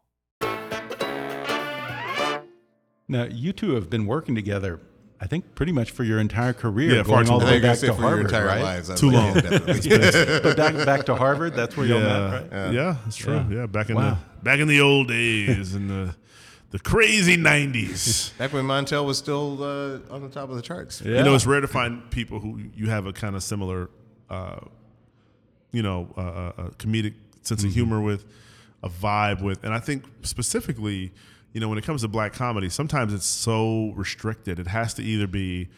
[3.07, 4.81] Now, you two have been working together,
[5.21, 7.89] I think, pretty much for your entire career, Yeah, going all the way back to
[7.95, 8.63] for Harvard, your right?
[8.63, 8.89] lives.
[8.99, 9.35] Too long.
[9.83, 12.47] yeah, but back, back to Harvard, that's where y'all met, right?
[12.51, 13.35] yeah, yeah, that's true.
[13.35, 13.49] Yeah.
[13.51, 14.17] Yeah, back in Wow.
[14.39, 16.15] the back in the old days in the
[16.75, 18.37] the crazy '90s.
[18.39, 21.01] Back when Montel was still uh, on the top of the charts.
[21.01, 21.19] Yeah.
[21.19, 23.91] You know, it's rare to find people who you have a kind of similar,
[24.29, 24.59] uh,
[25.71, 28.27] you know, uh, uh, uh, comedic sense of humor with,
[28.83, 31.13] a vibe with, and I think specifically,
[31.53, 34.59] you know, when it comes to black comedy, sometimes it's so restricted.
[34.59, 35.69] It has to either be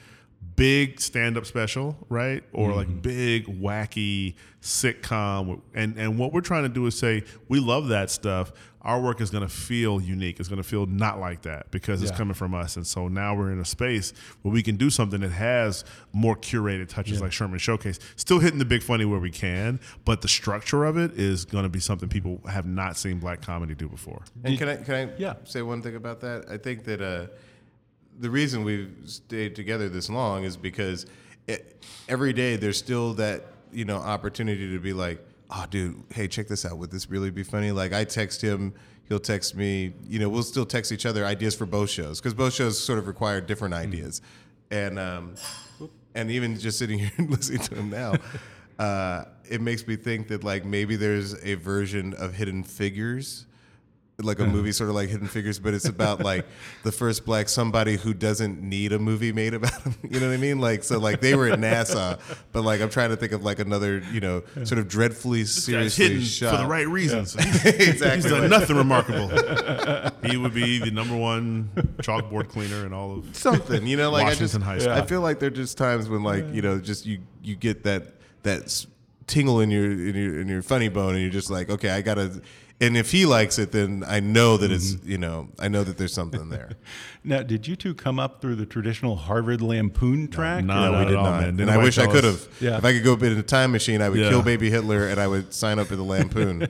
[0.57, 5.61] big stand-up special, right, or like big wacky sitcom.
[5.75, 8.53] And and what we're trying to do is say we love that stuff.
[8.83, 10.39] Our work is going to feel unique.
[10.39, 12.77] It's going to feel not like that because it's coming from us.
[12.77, 16.37] And so now we're in a space where we can do something that has more
[16.37, 17.99] curated touches like Sherman Showcase.
[18.15, 21.65] Still hitting the big funny where we can, but the structure of it is going
[21.65, 24.23] to be something people have not seen black comedy do before.
[24.45, 25.35] And can I can I Yeah.
[25.43, 26.45] say one thing about that?
[26.49, 27.27] I think that uh,
[28.19, 31.07] the reason we've stayed together this long is because
[31.47, 36.29] it, every day there's still that you know opportunity to be like, oh, dude, hey,
[36.29, 36.79] check this out.
[36.79, 37.73] Would this really be funny?
[37.73, 38.75] Like I text him,
[39.09, 39.93] he'll text me.
[40.07, 42.99] You know, we'll still text each other ideas for both shows because both shows sort
[42.99, 44.23] of require different ideas,
[44.71, 45.35] and um,
[46.15, 48.15] and even just sitting here and listening to him now.
[48.79, 53.47] Uh, it makes me think that like maybe there's a version of Hidden Figures
[54.23, 54.53] like a uh-huh.
[54.53, 56.47] movie sort of like Hidden Figures, but it's about like
[56.85, 59.95] the first black somebody who doesn't need a movie made about him.
[60.03, 60.59] You know what I mean?
[60.59, 62.19] Like so, like they were at NASA,
[62.53, 65.65] but like I'm trying to think of like another, you know, sort of dreadfully Guy's
[65.65, 67.35] seriously hidden shot for the right reasons.
[67.35, 68.11] He's, exactly.
[68.17, 68.51] he's done right.
[68.51, 69.29] nothing remarkable.
[70.31, 73.87] he would be the number one chalkboard cleaner in all of something.
[73.87, 74.93] You know, like Washington I High School.
[74.93, 77.85] I feel like there are just times when like you know, just you you get
[77.85, 78.87] that that
[79.27, 82.01] tingle in your in your in your funny bone, and you're just like, okay, I
[82.01, 82.41] gotta.
[82.81, 85.11] And if he likes it, then I know that it's mm-hmm.
[85.11, 86.71] you know I know that there's something there.
[87.29, 90.65] Now, did you two come up through the traditional Harvard Lampoon track?
[90.65, 91.41] no, not no, we did all, not.
[91.41, 91.59] man.
[91.59, 92.47] And I wish I could have.
[92.61, 92.79] Yeah.
[92.79, 94.29] If I could go in a time machine, I would Yeah.
[94.29, 96.69] kill baby Hitler and I would sign up for the Lampoon.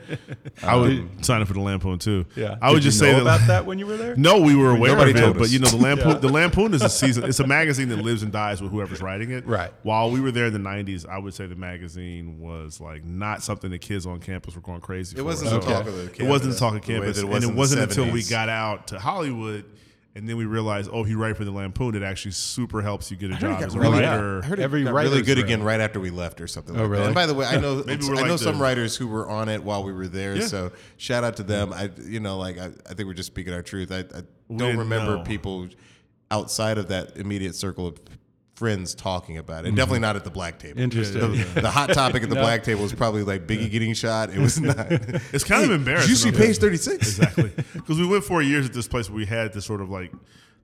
[0.63, 2.25] I would sign up for the Lampoon too.
[2.35, 2.57] Yeah.
[2.63, 4.17] I would Did just you say know that about that when you were there.
[4.17, 6.23] No, we were aware Nobody of it, told but you know the Lampoon.
[6.23, 7.25] The Lampoon is a season.
[7.25, 9.45] It's a magazine that lives and dies with whoever's writing it.
[9.47, 9.71] Right.
[9.83, 13.43] While we were there in the '90s, I would say the magazine was like not
[13.43, 15.25] something the kids on campus were going crazy It for.
[15.25, 17.45] wasn't So- the talk of the It wasn't the campus talk of campus, it and
[17.45, 19.65] it wasn't until we got out to Hollywood.
[20.15, 21.95] And then we realized, oh, he write for the Lampoon.
[21.95, 24.41] It actually super helps you get a job as a really- writer.
[24.43, 25.45] I heard Every it got really good room.
[25.45, 26.75] again right after we left or something.
[26.75, 27.03] Oh, like really?
[27.03, 27.07] That.
[27.09, 29.09] And by the way, I know Maybe we're I like know some the- writers who
[29.09, 30.35] were on it while we were there.
[30.37, 30.47] Yeah.
[30.47, 31.71] So shout out to them.
[31.75, 33.93] I you know like I, I think we're just speaking our truth.
[33.93, 34.03] I, I
[34.49, 35.23] don't didn't remember know.
[35.23, 35.69] people
[36.31, 37.99] outside of that immediate circle of
[38.57, 39.69] friends talking about it.
[39.69, 40.81] And definitely not at the black table.
[40.81, 41.21] Interesting.
[41.33, 44.31] The, the hot topic at the black table was probably like Biggie getting shot.
[44.31, 44.77] It was not.
[45.33, 46.11] It's kind of embarrassing.
[46.11, 47.19] You see page thirty six?
[47.19, 47.53] Exactly.
[47.75, 50.13] Because we went four years at this place where we had this sort of like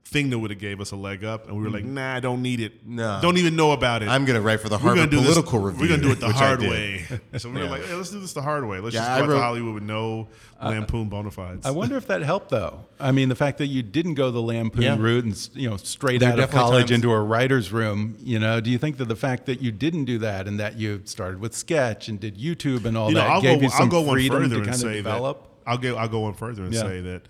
[0.05, 1.95] thing that would have gave us a leg up, and we were like, mm-hmm.
[1.95, 2.85] nah, I don't need it.
[2.85, 3.19] No.
[3.21, 4.09] Don't even know about it.
[4.09, 5.81] I'm gonna write for the we're Harvard gonna Political this, Review.
[5.81, 7.05] We're gonna do it the hard way.
[7.39, 8.79] So we were like, hey, let's do this the hard way.
[8.79, 10.27] Let's Yeah, just I go out wrote- to Hollywood with no
[10.61, 11.65] lampoon bona fides.
[11.65, 12.85] I wonder if that helped though.
[12.99, 14.97] I mean, the fact that you didn't go the Lampoon Yeah.
[14.99, 18.15] route and you know straight There out of college times- into a writer's room.
[18.23, 20.77] You know, do you think that the fact that you didn't do that and that
[20.77, 23.63] you started with sketch and did YouTube and all you know, that I'll gave go,
[23.63, 25.43] you some I'll go one freedom further to and kind of say develop?
[25.65, 26.81] that I'll go I'll go one further and Yeah.
[26.81, 27.21] say that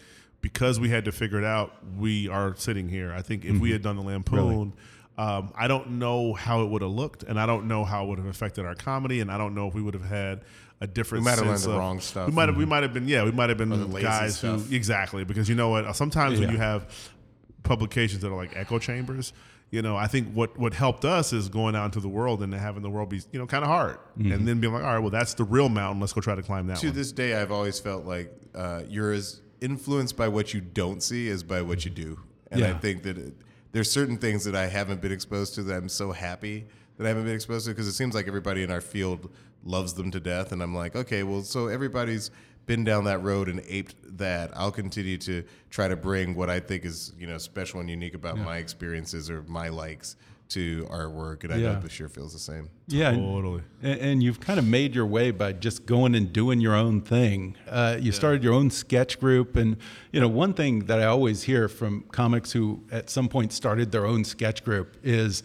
[0.43, 3.11] because we had to figure it out, we are sitting here.
[3.11, 3.71] I think if we Mm-hmm.
[3.73, 4.73] had done the Lampoon,
[5.17, 8.09] um, I don't know how it would have looked, and I don't know how it
[8.09, 10.41] would have affected our comedy, and I don't know if we would have had
[10.81, 11.23] a different.
[11.23, 12.27] We might have the wrong stuff.
[12.27, 14.67] We might have we might have been yeah we might have been the guys stuff.
[14.67, 16.93] who exactly because you know what sometimes when you have
[17.63, 19.33] publications that are like echo chambers.
[19.71, 22.53] You know, I think what what helped us is going out into the world and
[22.53, 24.99] having the world be, you know, kind of hard, and then being like, all right,
[24.99, 25.99] well, that's the real mountain.
[25.99, 26.95] Let's go try to climb that to one.
[26.95, 31.29] this day, I've always felt like uh, you're as influenced by what you don't see
[31.29, 32.19] as by what you do.
[32.51, 33.33] And I think that it,
[33.71, 36.65] there's certain things that I haven't been exposed to that I'm so happy
[36.97, 39.31] that I haven't been exposed to because it seems like everybody in our field
[39.63, 40.51] loves them to death.
[40.51, 42.29] And I'm like, okay, well, so everybody's
[42.65, 44.51] been down that road and aped that.
[44.55, 48.13] I'll continue to try to bring what I think is you know special and unique
[48.13, 50.15] about my experiences or my likes
[50.49, 51.43] to our work.
[51.43, 51.73] And I Yeah.
[51.73, 52.69] know Bashir feels the same.
[52.87, 53.61] Yeah, Totally.
[53.81, 57.01] And, and you've kind of made your way by just going and doing your own
[57.01, 57.55] thing.
[57.69, 59.77] Uh, you started your own sketch group, and
[60.11, 63.91] you know one thing that I always hear from comics who at some point started
[63.91, 65.43] their own sketch group is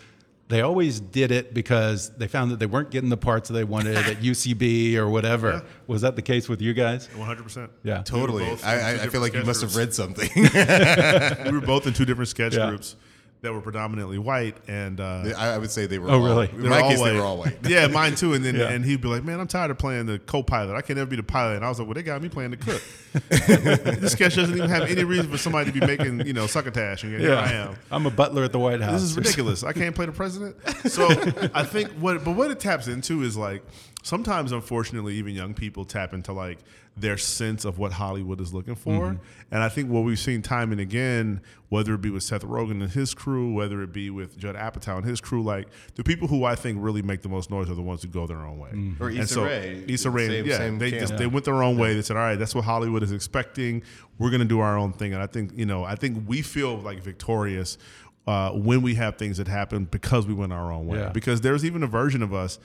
[0.48, 3.64] they always did it because they found that they weren't getting the parts that they
[3.64, 5.62] wanted at UCB or whatever.
[5.86, 7.06] Was that the case with you guys?
[7.14, 7.70] One hundred percent.
[7.84, 8.02] Yeah.
[8.02, 8.44] Totally.
[8.46, 10.28] both in I, I, I feel like you sketch must have read something.
[11.44, 12.68] we were both in two different sketch Yeah.
[12.70, 12.96] groups
[13.40, 16.10] that were predominantly white, and uh, I, I would say they were.
[16.10, 16.48] Oh, all, really?
[16.50, 17.56] In my case, all they were all white.
[17.68, 18.34] Yeah, mine too.
[18.34, 18.68] And then Yeah.
[18.68, 20.74] and he'd be like, "Man, I'm tired of playing the co-pilot.
[20.74, 22.50] I can't ever be the pilot." And I was like, "Well, they got me playing
[22.50, 22.82] the cook.
[23.28, 27.04] this sketch doesn't even have any reason for somebody to be making you know succotash,
[27.04, 29.00] and here I am." I'm a butler at the White House.
[29.00, 29.62] This is ridiculous.
[29.62, 30.56] I can't play the president.
[30.86, 31.08] So
[31.54, 33.62] I think what, but what it taps into is like
[34.02, 36.58] sometimes, unfortunately, even young people tap into like
[36.96, 39.16] their sense of what Hollywood is looking for.
[39.52, 42.82] And I think what we've seen time and again, whether it be with Seth Rogen
[42.82, 46.26] and his crew, whether it be with Judd Apatow and his crew, like the people
[46.26, 48.58] who I think really make the most noise are the ones who go their own
[48.58, 48.70] way.
[48.98, 49.84] Or And Issa so- Rae.
[49.86, 51.00] Issa Rae, Same- yeah, same they camp.
[51.02, 51.94] just they went their own way.
[51.94, 53.82] They said, "All right, that's what Hollywood is expecting.
[54.18, 56.42] We're going to do our own thing." And I think you know, I think we
[56.42, 57.78] feel like victorious
[58.26, 60.98] uh, when we have things that happen because we went our own way.
[60.98, 61.08] Yeah.
[61.10, 62.58] Because there's even a version of us,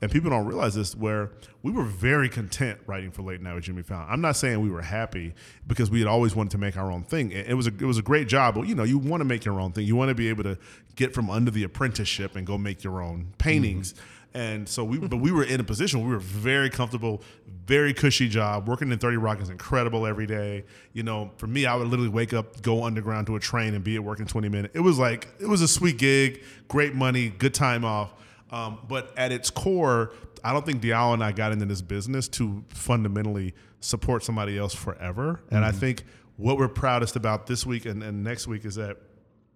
[0.00, 1.32] and people don't realize this, where
[1.62, 4.06] we were very content writing for Late Night with Jimmy Fallon.
[4.08, 5.34] I'm not saying we were happy
[5.66, 7.32] because we had always wanted to make our own thing.
[7.32, 9.24] It it was a, it was a great job, but you know, you want to
[9.24, 9.86] make your own thing.
[9.86, 10.58] You want to be able to
[10.96, 13.92] get from under the apprenticeship and go make your own paintings.
[13.92, 14.02] Mm-hmm.
[14.34, 17.22] And so we, but we were in a position where we were very comfortable,
[17.66, 18.68] very cushy job.
[18.68, 20.64] Working in 30 Rock is incredible every day.
[20.92, 23.82] You know, for me, I would literally wake up, go underground to a train, and
[23.82, 24.76] be at work in 20 minutes.
[24.76, 28.12] It was like, it was a sweet gig, great money, good time off.
[28.50, 32.28] Um, but at its core, I don't think Diallo and I got into this business
[32.28, 35.40] to fundamentally support somebody else forever.
[35.50, 36.04] And I think
[36.36, 38.96] what we're proudest about this week and, and next week is that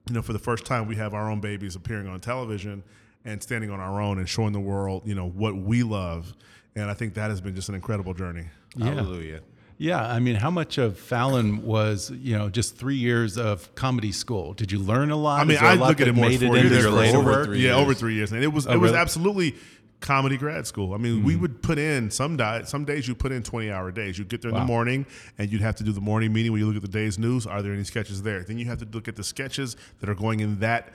[0.08, 2.82] you know, for the first time, we have our own babies appearing on television
[3.24, 6.34] and standing on our own and showing the world, you know, what we love.
[6.74, 8.46] And I think that has been just an incredible journey.
[8.78, 9.40] Hallelujah.
[9.82, 14.12] Yeah, I mean, how much of Fallon was you know just three years of comedy
[14.12, 14.52] school?
[14.54, 15.40] Did you learn a lot?
[15.40, 16.56] I mean, I there a I lot look at it more made as it four
[16.56, 16.82] years.
[16.82, 17.76] your later over three yeah, years.
[17.78, 19.00] over three years, and it was Oh, it was really?
[19.02, 19.54] absolutely
[20.00, 20.94] comedy grad school.
[20.94, 21.26] I mean, Mm-hmm.
[21.26, 24.18] we would put in some di- some days you put in twenty hour days.
[24.18, 24.60] You get there in Wow.
[24.62, 25.04] the morning,
[25.38, 27.46] and you'd have to do the morning meeting where you look at the day's news.
[27.46, 28.44] Are there any sketches there?
[28.44, 30.92] Then you have to look at the sketches that are going in that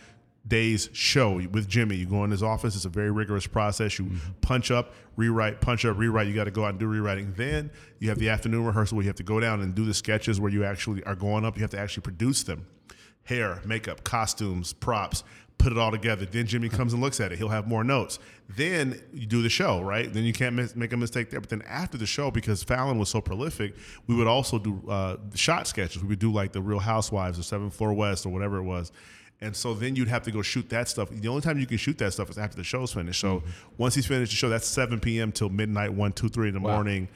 [0.48, 1.96] day's show with Jimmy.
[1.96, 2.76] You go in his office.
[2.76, 4.00] It's a very rigorous process.
[4.00, 4.32] You Mm-hmm.
[4.42, 6.28] punch up, rewrite, punch up, rewrite.
[6.28, 7.34] You got to go out and do rewriting.
[7.36, 9.94] Then you have the afternoon rehearsal where you have to go down and do the
[9.94, 11.58] sketches where you actually are going up.
[11.58, 12.66] You have to actually produce them.
[13.24, 15.24] Hair, makeup, costumes, props.
[15.58, 16.24] Put it all together.
[16.26, 17.40] Then Jimmy comes and looks at it.
[17.40, 18.20] He'll have more notes.
[18.48, 20.14] Then you do the show, right?
[20.14, 21.42] Then you can't make a mistake there.
[21.42, 25.18] But then after the show, because Fallon was so prolific, we would also do uh,
[25.34, 26.04] shot sketches.
[26.04, 28.92] We would do like the Real Housewives or Seventh Floor West or whatever it was.
[29.40, 31.10] And so then you'd have to go shoot that stuff.
[31.12, 33.20] The only time you can shoot that stuff is after the show's finished.
[33.20, 33.50] So mm-hmm.
[33.78, 35.32] once he's finished the show, that's 7 p.m.
[35.32, 37.08] till midnight, 1, 2, 3 in the morning.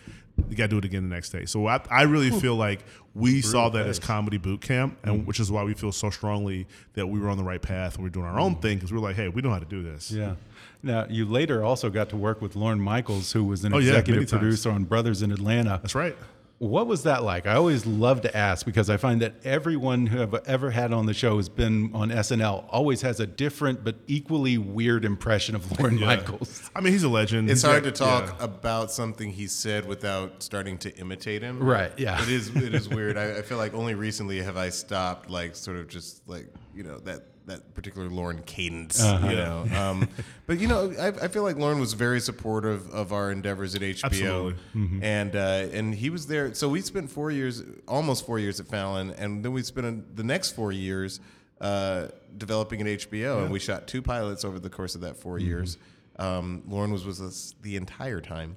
[0.50, 1.46] You got to do it again the next day.
[1.46, 5.26] So I, I really feel like we saw that as comedy boot camp, and mm-hmm.
[5.26, 8.04] which is why we feel so strongly that we were on the right path and
[8.04, 8.62] we're doing our own mm-hmm.
[8.62, 10.12] thing because we're like, hey, we know how to do this.
[10.12, 10.36] Yeah.
[10.84, 13.92] Now, you later also got to work with Lorne Michaels, who was an Oh, yeah,
[13.92, 14.40] executive times.
[14.40, 15.80] producer on Brothers in Atlanta.
[15.82, 16.16] That's right.
[16.62, 17.48] What was that like?
[17.48, 21.08] I always love to ask because I find that everyone who I've ever had on
[21.08, 25.80] the show has been on SNL always has a different but equally weird impression of
[25.80, 26.70] Lorne Michaels.
[26.76, 27.50] I mean, he's a legend.
[27.50, 28.46] It's He's hard got- to talk yeah.
[28.46, 31.60] about something he said without starting to imitate him.
[31.64, 32.22] Right, yeah.
[32.22, 32.50] It is.
[32.56, 33.18] It is weird.
[33.18, 36.46] I, I feel like only recently have I stopped, like, sort of just like
[36.76, 39.02] you know that that particular Lorne cadence.
[39.02, 39.28] Uh-huh.
[39.30, 39.66] You know.
[39.78, 40.10] Um,
[40.48, 43.82] but you know, I, I feel like Lorne was very supportive of our endeavors at
[43.82, 44.56] HBO.
[44.76, 45.04] Mm-hmm.
[45.04, 46.54] and uh, and he was there.
[46.54, 50.24] So we spent four years, almost four years at Fallon, and then we spent the
[50.24, 51.20] next four years.
[51.60, 55.38] Uh, developing at HBO, and we shot two pilots over the course of that 4
[55.38, 55.48] Mm-hmm.
[55.48, 55.78] years.
[56.18, 58.56] Um, Lorne was with us the entire time.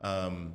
[0.00, 0.54] Um,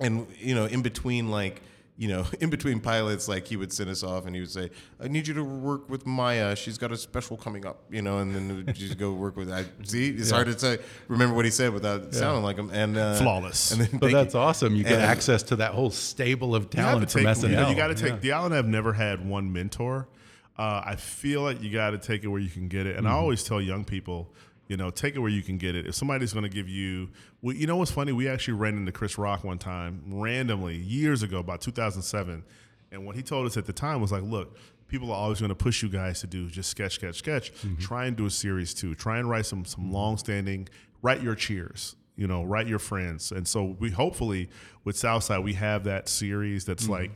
[0.00, 1.60] and you know, in between like
[1.98, 4.70] you know, in between pilots, like he would send us off and he would say,
[5.00, 6.54] "I need you to work with Maya.
[6.56, 9.50] She's got a special coming up," you know, and then we'd just go work with.
[9.50, 10.10] I see.
[10.10, 12.70] It's hard to say, remember what he said without sounding like him.
[12.70, 13.72] And uh, Flawless.
[13.72, 14.40] And then But that's you.
[14.40, 14.76] awesome.
[14.76, 17.50] You get And- access to that whole stable of talent to from take, SNL.
[17.50, 18.12] You, know, you got to take.
[18.12, 18.18] Yeah.
[18.20, 20.06] The Allen have never had one mentor.
[20.56, 23.06] Uh, I feel like you got to take it where you can get it, and
[23.06, 23.14] Mm-hmm.
[23.14, 24.32] I always tell young people,
[24.68, 25.86] you know, take it where you can get it.
[25.86, 27.08] If somebody's going to give you,
[27.42, 28.12] well, you know what's funny?
[28.12, 32.44] We actually ran into Chris Rock one time randomly years ago, about 2007,
[32.92, 34.56] and what he told us at the time was like, look.
[34.86, 37.52] People are always going to push you guys to do just sketch, sketch, sketch.
[37.52, 37.74] Mm-hmm.
[37.74, 38.94] Try and do a series too.
[38.94, 40.66] Try and write some some long standing.
[41.02, 43.30] Write your cheers you know, write your friends.
[43.30, 44.48] And so we hopefully
[44.84, 46.92] with Southside we have that series that's Mm-hmm.
[46.92, 47.10] like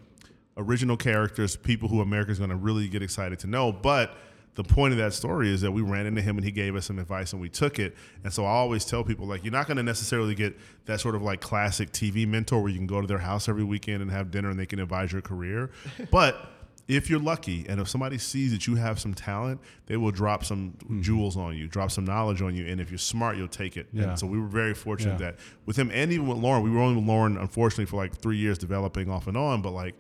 [0.57, 3.73] original characters, people who America's going to really get excited to know.
[3.73, 4.15] But
[4.55, 6.87] the point of that story is that we ran into him and he gave us
[6.87, 7.97] some advice and we took it.
[8.23, 11.15] And so I always tell people like you're not going to necessarily get that sort
[11.15, 14.11] of like classic TV mentor where you can go to their house every weekend and
[14.11, 15.71] have dinner and they can advise your career.
[16.11, 16.51] But
[16.88, 20.45] if you're lucky and if somebody sees that you have some talent, they will drop
[20.45, 21.01] some mm-hmm.
[21.01, 23.87] jewels on you, drop some knowledge on you, and if you're smart, you'll take it.
[23.93, 24.05] Yeah.
[24.05, 25.31] And so we were very fortunate Yeah.
[25.31, 28.17] that with him and even with Lorne, we were only with Lorne unfortunately for like
[28.17, 29.95] three years developing off and on, but like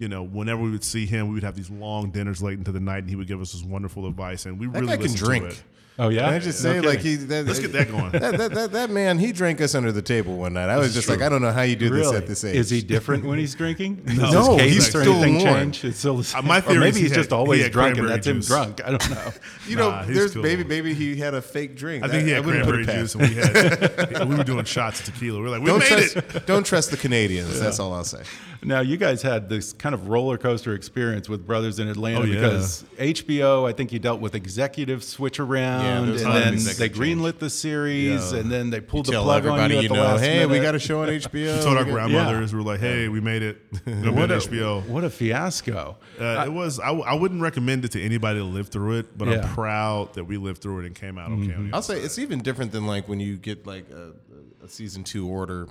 [0.00, 2.72] you know, whenever we would see him, we would have these long dinners late into
[2.72, 5.04] the night, and he would give us this wonderful advice, and we That really guy
[5.04, 5.62] can drink.
[5.98, 6.24] Oh yeah.
[6.26, 7.18] Can I just No say, like kidding.
[7.20, 7.24] he?
[7.26, 8.10] That, Let's get that going.
[8.12, 10.70] That, that, that, that man, he drank us under the table one night.
[10.70, 11.20] I was just like.
[11.20, 12.56] I don't know how you do this at this age.
[12.56, 13.96] Is he different when he's drinking?
[14.06, 15.72] Does No, his he's or still anything Lorne.
[15.72, 15.84] change?
[15.84, 16.46] It's still the uh, same.
[16.46, 18.16] my or theory is maybe he he's had- just he always had drunk and cranberry
[18.16, 18.46] that's him juice.
[18.46, 18.80] drunk.
[18.84, 19.30] I don't know.
[19.68, 20.42] You know, Nah, he's there's cool.
[20.42, 22.02] maybe maybe he had a fake drink.
[22.04, 24.64] I think he had wouldn't put cranberry past juice, and we had we were doing
[24.64, 25.38] shots of tequila.
[25.40, 26.46] We are like, we Don't made trust, it.
[26.46, 27.60] don't trust the Canadians.
[27.60, 28.22] That's all I'll say.
[28.64, 32.24] Now you guys had this kind of roller coaster experience with Brothers in Atlanta Oh,
[32.24, 32.34] yeah.
[32.34, 36.28] because HBO, I think you dealt with executive switch around, Yeah, and there was a
[36.28, 39.74] lot of then they greenlit the series, and then they pulled the plug on everybody
[39.76, 41.56] you you, the know, last hey, we got a show on HBO.
[41.56, 43.58] We told our We got- grandmothers, we're like, hey, we made it.
[43.86, 44.86] We're gonna be on what a, HBO.
[44.86, 45.96] What a fiasco!
[46.20, 46.78] Uh, it was.
[46.80, 49.34] I, w- I wouldn't recommend it to anybody to live through it, but Yeah.
[49.36, 49.46] Mm-hmm.
[49.48, 51.54] I'm proud that we lived through it and came out okay.
[51.54, 54.12] on the I'll say it's even different than like when you get like a,
[54.64, 55.68] a season two order,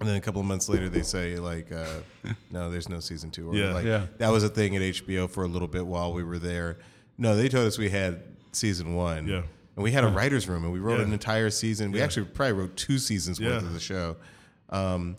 [0.00, 1.84] and then a couple of months later they say like, uh,
[2.50, 3.58] no, there's no season two order.
[3.58, 3.72] Yeah.
[3.72, 4.06] like, Yeah.
[4.18, 6.78] That was a thing at HBO for a little bit while we were there.
[7.16, 8.22] No, they told us we had
[8.56, 9.26] season one.
[9.26, 9.42] Yeah.
[9.76, 11.06] And we had a writer's room and we wrote Yeah.
[11.06, 11.90] an entire season.
[11.92, 14.16] We actually probably wrote two seasons worth of the show.
[14.70, 15.16] Um,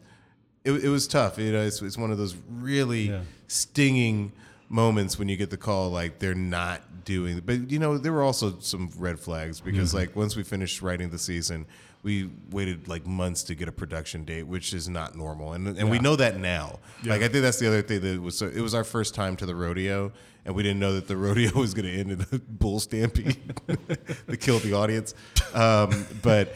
[0.63, 1.37] it, it was tough.
[1.37, 3.21] You know, it's, it's one of those really Yeah.
[3.47, 4.31] stinging
[4.69, 7.41] moments when you get the call like they're not doing.
[7.45, 9.97] But you know, there were also some red flags because Mm-hmm.
[9.97, 11.65] like once we finished writing the season,
[12.05, 15.89] we waited like months to get a production date, which is not normal, and and
[15.89, 16.79] we know that now.
[17.03, 19.35] Like I think that's the other thing that was so, it was our first time
[19.37, 20.11] to the rodeo,
[20.45, 23.53] and we didn't know that the rodeo was going to end in a bull stampede
[24.27, 25.15] that killed the audience.
[25.55, 26.53] Um, but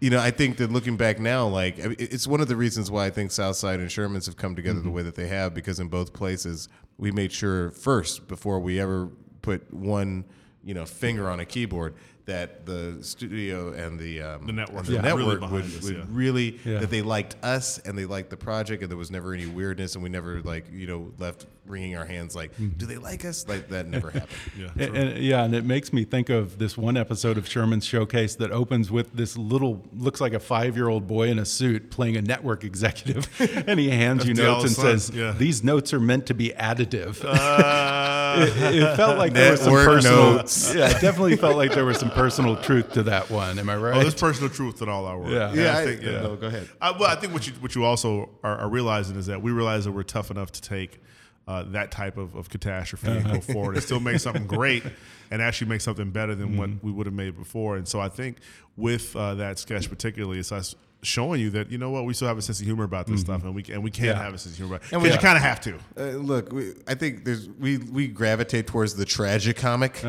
[0.00, 3.06] you know, I think that looking back now, like it's one of the reasons why
[3.06, 5.86] I think Southside and Sherman's have come together the way that they have, because in
[5.86, 9.10] both places we made sure first before we ever
[9.42, 10.24] put one
[10.68, 11.94] you know finger on a keyboard
[12.26, 15.84] that the studio and the um, The network the are really network behind would, this,
[15.84, 16.04] would yeah.
[16.10, 16.80] really Yeah.
[16.80, 19.94] that they liked us and they liked the project and there was never any weirdness
[19.94, 23.48] and we never like you know left wringing our hands like do they like us
[23.48, 24.68] like that never happened Yeah.
[24.76, 28.34] And, and- yeah, and it makes me think of this one episode of Sherman's Showcase
[28.36, 32.22] that opens with this little, looks like a five-year-old boy in a suit playing a
[32.22, 33.26] network executive,
[33.68, 35.32] and he hands you That's notes and says, yeah.
[35.36, 39.72] "These notes are meant to be additive." Uh, it, it felt like there was some
[39.72, 40.32] Network personal.
[40.34, 40.74] notes.
[40.74, 43.58] Yeah, it definitely felt like there was some personal truth to that one.
[43.58, 43.96] Am I right?
[43.96, 45.30] oh, there's personal truth in all our work.
[45.30, 45.48] Yeah.
[45.48, 46.20] And yeah, I I think, yeah.
[46.20, 49.16] no, go ahead I, well, I think what you what you also are, are realizing
[49.16, 51.00] is that we realize that we're tough enough to take
[51.48, 54.84] uh, that type of, of catastrophe and go forward and still make something great
[55.30, 57.76] and actually make something better than what we would have made before.
[57.76, 58.36] And so I think
[58.76, 62.26] with uh, that sketch particularly, it's us showing you that you know what we still
[62.26, 64.20] have a sense of humor about this stuff and we can, and we can Yeah.
[64.22, 64.76] have a sense of humor.
[64.76, 65.74] And And we- we you kind of have to.
[65.96, 70.02] Uh, look, we, I think there's we we gravitate towards the tragic comic.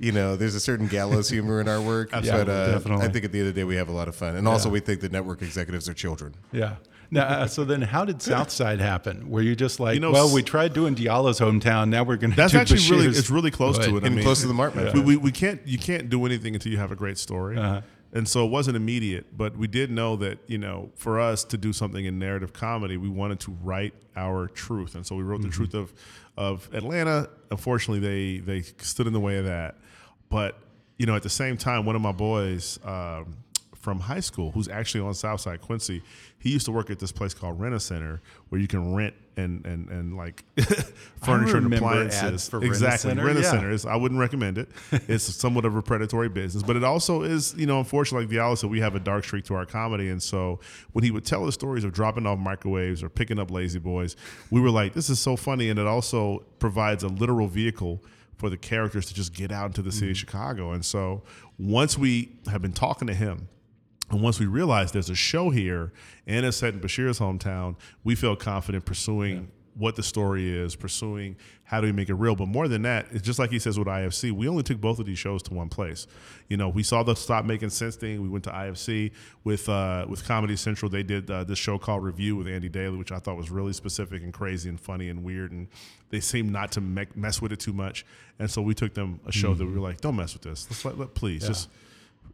[0.00, 3.06] You know, there's a certain gallows humor in our work, but uh, definitely.
[3.06, 4.48] I think at the end of the day we have a lot of fun, and
[4.48, 6.34] also we think the network executives are children.
[6.50, 6.74] Yeah.
[7.14, 9.28] Now, uh, so then, how did Southside happen?
[9.28, 12.30] Were you just like, You know, well, we tried doing Diallo's hometown, now we're going
[12.30, 14.02] to That's do actually really it's really close to it.
[14.02, 16.24] I And mean, close to the mark, my we, we, we can't you can't do
[16.24, 17.58] anything until you have a great story.
[17.58, 17.82] Uh-huh.
[18.14, 21.56] And so it wasn't immediate, but we did know that you know for us to
[21.56, 25.40] do something in narrative comedy, we wanted to write our truth, and so we wrote
[25.40, 25.48] Mm-hmm.
[25.50, 25.92] the truth of
[26.36, 27.30] of Atlanta.
[27.50, 29.76] Unfortunately, they they stood in the way of that.
[30.28, 30.58] But
[30.98, 33.36] you know, at the same time, one of my boys um,
[33.82, 36.02] from high school, who's actually on Southside Quincy,
[36.38, 39.12] he used to work at this place called Rent a Center, where you can rent
[39.36, 40.44] and and and like
[41.20, 42.48] furniture and appliances.
[42.48, 43.72] for exactly, Center, Rent a Center.
[43.72, 43.84] is.
[43.84, 44.68] I wouldn't recommend it.
[45.08, 47.56] It's somewhat of a predatory business, but it also is.
[47.56, 50.08] You know, unfortunately, like the Alice said, we have a dark streak to our comedy,
[50.10, 50.60] and so
[50.92, 54.14] when he would tell the stories of dropping off microwaves or picking up lazy boys,
[54.52, 58.00] we were like, "This is so funny," and it also provides a literal vehicle
[58.36, 60.20] for the characters to just get out into the city of mm-hmm.
[60.20, 60.70] Chicago.
[60.70, 61.22] And so
[61.58, 63.48] once we have been talking to him.
[64.12, 65.90] And once we realized there's a show here
[66.26, 71.34] and it's set in Bashir's hometown, we felt confident pursuing what the story is, pursuing
[71.64, 72.36] how do we make it real.
[72.36, 74.98] But more than that, it's just like he says with IFC, we only took both
[74.98, 76.06] of these shows to one place.
[76.48, 78.20] You know, we saw the Stop Making Sense thing.
[78.20, 79.12] We went to IFC
[79.44, 80.90] with uh, with Comedy Central.
[80.90, 83.72] They did uh, this show called Review with Andy Daly, which I thought was really
[83.72, 85.52] specific and crazy and funny and weird.
[85.52, 85.68] And
[86.10, 88.04] they seemed not to me- mess with it too much.
[88.38, 90.66] And so we took them a show that we were like, don't mess with this.
[90.68, 91.70] Let's let, let please just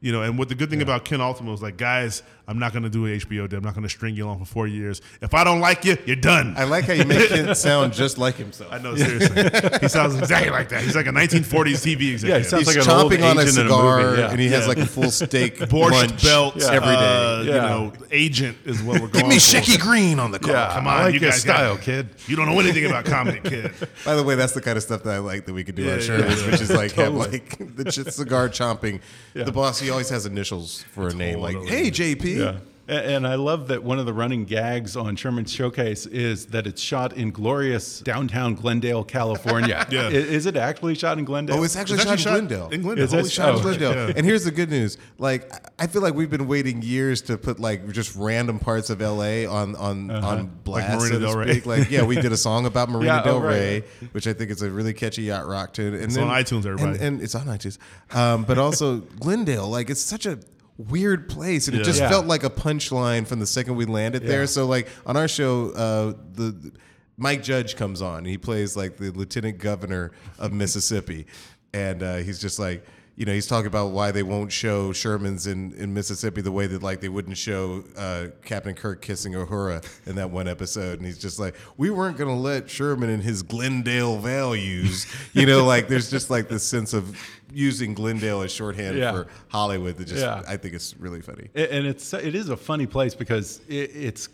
[0.01, 2.73] you know, and what the good thing about Kent Alterman was like, guys, I'm not
[2.73, 3.59] going to do an HBO deal.
[3.59, 5.03] I'm not going to string you along for four years.
[5.21, 6.55] If I don't like you, you're done.
[6.57, 8.73] I like how you make Kent sound just like himself.
[8.73, 9.43] I know, seriously.
[9.81, 10.83] he sounds exactly like that.
[10.83, 12.29] He's like a 1940s TV executive.
[12.29, 14.31] Yeah, he sounds He's like an old chomping on a agent in a cigar, yeah.
[14.31, 14.69] and he has Yeah.
[14.69, 17.37] like a full steak Borscht lunch belt every day.
[17.39, 19.57] uh, You know, agent is what we're going Give me for.
[19.59, 20.53] Shecky Greene on the call.
[20.53, 22.09] Yeah, Come I on, like you your guys style, got- kid.
[22.29, 23.73] You don't know anything about comedy, kid.
[24.07, 25.83] By the way, that's the kind of stuff that I like that we could do
[25.83, 26.51] Yeah, on yeah, Sherman's, yeah.
[26.51, 29.01] which is like have like the cigar chomping.
[29.35, 32.59] The boss, he always has initials for a name, like "Hey JP." Yeah.
[32.89, 36.67] A- And I love that one of the running gags on Sherman's Showcase is that
[36.67, 39.87] it's shot in glorious downtown Glendale, California.
[39.91, 40.03] Yeah.
[40.09, 41.57] I- Is it actually shot in Glendale?
[41.59, 42.69] Oh, it's actually, It's shot, actually in Glendale.
[42.71, 43.05] in Glendale.
[43.05, 43.31] Is Holy it?
[43.33, 43.95] shot in Oh, Glendale.
[43.95, 44.13] yeah.
[44.17, 47.59] And here's the good news: like, I feel like we've been waiting years to put
[47.61, 51.63] like just random parts of LA on on on blast, Marina so Del Rey.
[51.65, 53.51] Like, yeah, we did a song about Marina Yeah, oh, Del right.
[53.53, 55.95] Rey, which I think is a really catchy yacht rock tune.
[55.95, 56.93] And It's then, on iTunes, everybody.
[56.99, 57.79] and, and it's on iTunes.
[58.15, 60.39] Um, but also Glendale, like, it's such a
[60.79, 61.85] weird place and it Yeah.
[61.85, 62.09] just Yeah.
[62.09, 64.47] felt like a punchline from the second we landed there Yeah.
[64.47, 66.73] so like on our show uh the
[67.17, 71.27] mike judge comes on and he plays like the lieutenant governor of mississippi
[71.75, 72.85] and uh, he's just like
[73.19, 76.69] you know he's talking about why they won't show sherman's in, in mississippi the way
[76.69, 81.07] that like they wouldn't show uh, captain kirk kissing uhura in that one episode and
[81.07, 85.65] he's just like we weren't going to let sherman and his glendale values you know
[85.65, 87.19] like there's just like this sense of
[87.53, 89.11] using glendale as shorthand Yeah.
[89.11, 90.43] for hollywood that just Yeah.
[90.47, 94.29] i think it's really funny and it's it is a funny place because it, it's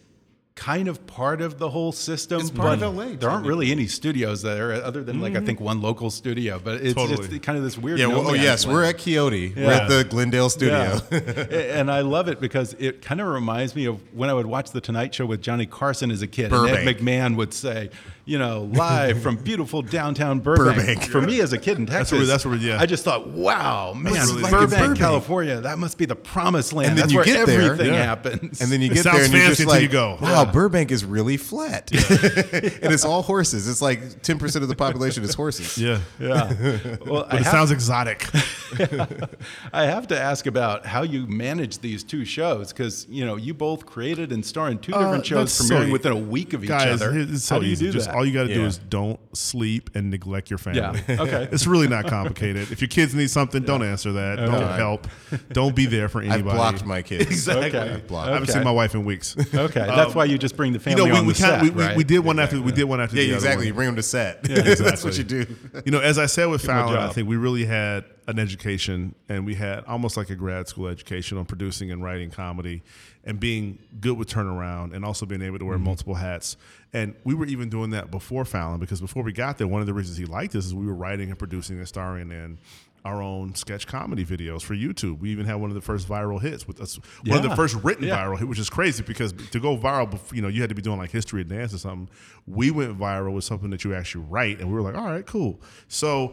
[0.56, 2.40] kind of part of the whole system.
[2.40, 5.36] It's part but of LA, There aren't really any studios there other than like I
[5.36, 5.46] mm-hmm.
[5.46, 7.28] think one local studio, but it's Totally.
[7.28, 7.98] just kind of this weird.
[7.98, 8.76] Yeah, well, oh yes, land.
[8.76, 9.52] we're at Coyote.
[9.56, 11.00] We're at the Glendale studio.
[11.10, 11.20] Yeah.
[11.74, 14.70] And I love it because it kind of reminds me of when I would watch
[14.70, 16.52] The Tonight Show with Johnny Carson as a kid.
[16.52, 17.90] And Ed McMahon would say,
[18.26, 20.76] you know, live from beautiful downtown Burbank.
[20.78, 21.02] Burbank.
[21.04, 22.80] For me as a kid in Texas, where that's where yeah.
[22.80, 24.98] I just thought, wow, man, it's like in Burbank, Burbank.
[24.98, 26.90] California, that must be the promised land.
[26.90, 28.02] And then that's you where get there, everything yeah.
[28.04, 28.60] happens.
[28.60, 30.18] and then you It get there and you're just like, you go.
[30.20, 31.90] wow, Burbank is really flat.
[31.92, 33.68] and it's all horses.
[33.68, 35.76] It's like 10% of the population is horses.
[35.78, 36.00] Yeah.
[36.18, 36.52] yeah.
[37.04, 38.26] Well, I But it have- sounds exotic.
[39.72, 43.54] I have to ask about how you manage these two shows because you know you
[43.54, 46.52] both created and star in two different Uh, shows that's premiering so- within a week
[46.52, 47.12] of each other.
[47.16, 47.86] it's how do you easy.
[47.86, 48.14] do Just that?
[48.16, 51.00] all you got to do is don't sleep and neglect your family.
[51.08, 51.20] Yeah.
[51.20, 51.48] Okay.
[51.52, 52.70] it's really not complicated.
[52.72, 54.36] If your kids need something, don't answer that.
[54.36, 54.76] Don't Okay.
[54.76, 55.06] help.
[55.52, 56.48] Don't be there for anybody.
[56.48, 57.26] I've blocked my kids.
[57.26, 57.66] Exactly.
[57.78, 57.94] Okay.
[57.94, 58.30] I've blocked.
[58.30, 59.36] I haven't seen my wife in weeks.
[59.54, 61.62] okay, that's why you just bring the You family know, we, on we, the set,
[61.62, 61.96] we, we, right?
[61.96, 63.56] we did one after we did one after Yeah, the other exactly.
[63.62, 63.66] one.
[63.68, 64.42] You bring them to set.
[64.42, 65.46] That's what you do.
[65.84, 69.14] You know, as I said with him Fallon, I think we really had an education
[69.28, 72.82] and we had almost like a grad school education on producing and writing comedy
[73.24, 75.84] and being good with turnaround and also being able to wear Mm-hmm.
[75.84, 76.56] multiple hats.
[76.92, 79.86] And we were even doing that before Fallon because before we got there, one of
[79.86, 82.58] the reasons he liked us is we were writing and producing and starring in
[83.04, 85.18] our own sketch comedy videos for YouTube.
[85.18, 87.74] We even had one of the first viral hits with us, one of the first
[87.84, 88.16] written Yeah.
[88.24, 90.80] viral hit, which is crazy because to go viral, you know, you had to be
[90.80, 92.08] doing like history of dance or something.
[92.46, 95.26] We went viral with something that you actually write, and we were like, all right,
[95.26, 95.60] cool.
[95.88, 96.32] So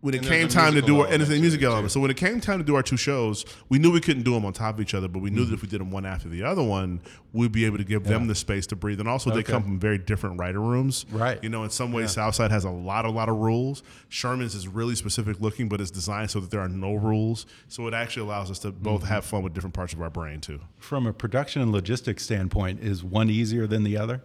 [0.00, 1.84] when it And came time to do our, and it's a element music to element.
[1.86, 1.88] too.
[1.90, 4.32] So when it came time to do our two shows, we knew we couldn't do
[4.32, 6.06] them on top of each other, but we knew that if we did them one
[6.06, 7.00] after the other one,
[7.32, 8.98] we'd be able to give them the space to breathe.
[9.00, 11.04] And also, they come from very different writer rooms.
[11.10, 11.42] Right.
[11.42, 13.82] You know, in some ways, Southside has a lot, a lot of rules.
[14.08, 17.46] Sherman's is really specific looking, but it's designed so that there are no rules.
[17.68, 20.40] So it actually allows us to both have fun with different parts of our brain
[20.40, 20.60] too.
[20.78, 24.22] From a production and logistics standpoint, is one easier than the other?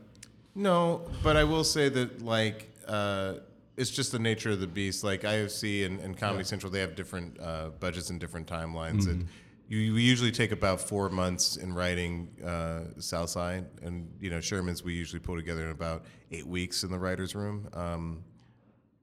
[0.56, 3.36] No, but I will say that like uh,
[3.78, 5.04] it's just the nature of the beast.
[5.04, 9.08] Like IFC and, and Comedy Central, they have different uh, budgets and different timelines.
[9.08, 9.28] And
[9.68, 14.84] you, we usually take about four months in writing uh, Southside, and you know Sherman's
[14.84, 17.68] we usually pull together in about eight weeks in the writers' room.
[17.74, 18.24] Um,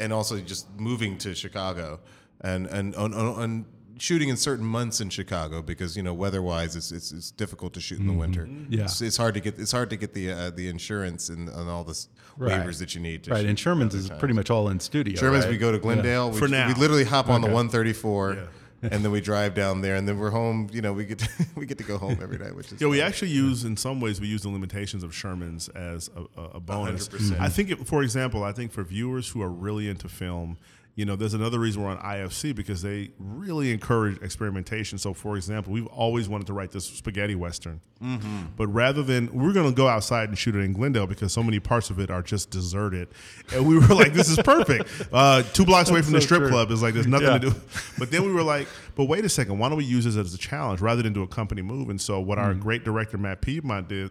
[0.00, 2.00] and also just moving to Chicago
[2.42, 3.66] and and on, on, on
[3.98, 7.80] shooting in certain months in Chicago because you know weather-wise it's it's, it's difficult to
[7.80, 8.48] shoot in the winter.
[8.68, 8.84] Yeah.
[8.84, 11.68] it's, it's hard to get it's hard to get the uh, the insurance and, and
[11.68, 12.52] all the s- Right.
[12.66, 13.24] waivers that you need.
[13.24, 14.18] To Right, shoot and Sherman's is times.
[14.18, 15.16] pretty much all in studio.
[15.20, 15.44] Sherman's.
[15.44, 15.50] right?
[15.52, 16.30] We go to Glendale.
[16.30, 16.66] We, For now.
[16.68, 17.54] we literally hop on the Okay.
[17.54, 18.38] 134.
[18.82, 20.68] and then we drive down there, and then we're home.
[20.72, 22.88] You know, we get to, we get to go home every night, which is Yeah,
[22.88, 26.44] we actually use in some ways we use the limitations of Sherman's as a, a,
[26.54, 27.06] a bonus.
[27.08, 27.38] 100%.
[27.38, 30.56] I think, it, for example, I think for viewers who are really into film,
[30.94, 34.98] you know, there's another reason we're on IFC because they really encourage experimentation.
[34.98, 37.80] So, for example, we've always wanted to write this spaghetti western,
[38.58, 41.42] but rather than we're going to go outside and shoot it in Glendale because so
[41.42, 43.08] many parts of it are just deserted,
[43.54, 44.90] and we were like, this is perfect.
[45.10, 46.50] Uh, two blocks away from the strip true.
[46.50, 47.38] club is like there's nothing Yeah.
[47.38, 47.56] to do.
[47.98, 50.34] But then we were like, but wait a second, why don't we use this as
[50.34, 51.88] a challenge rather than do a company move?
[51.88, 52.46] And so what Mm-hmm.
[52.48, 54.10] our great director Matt Piedmont did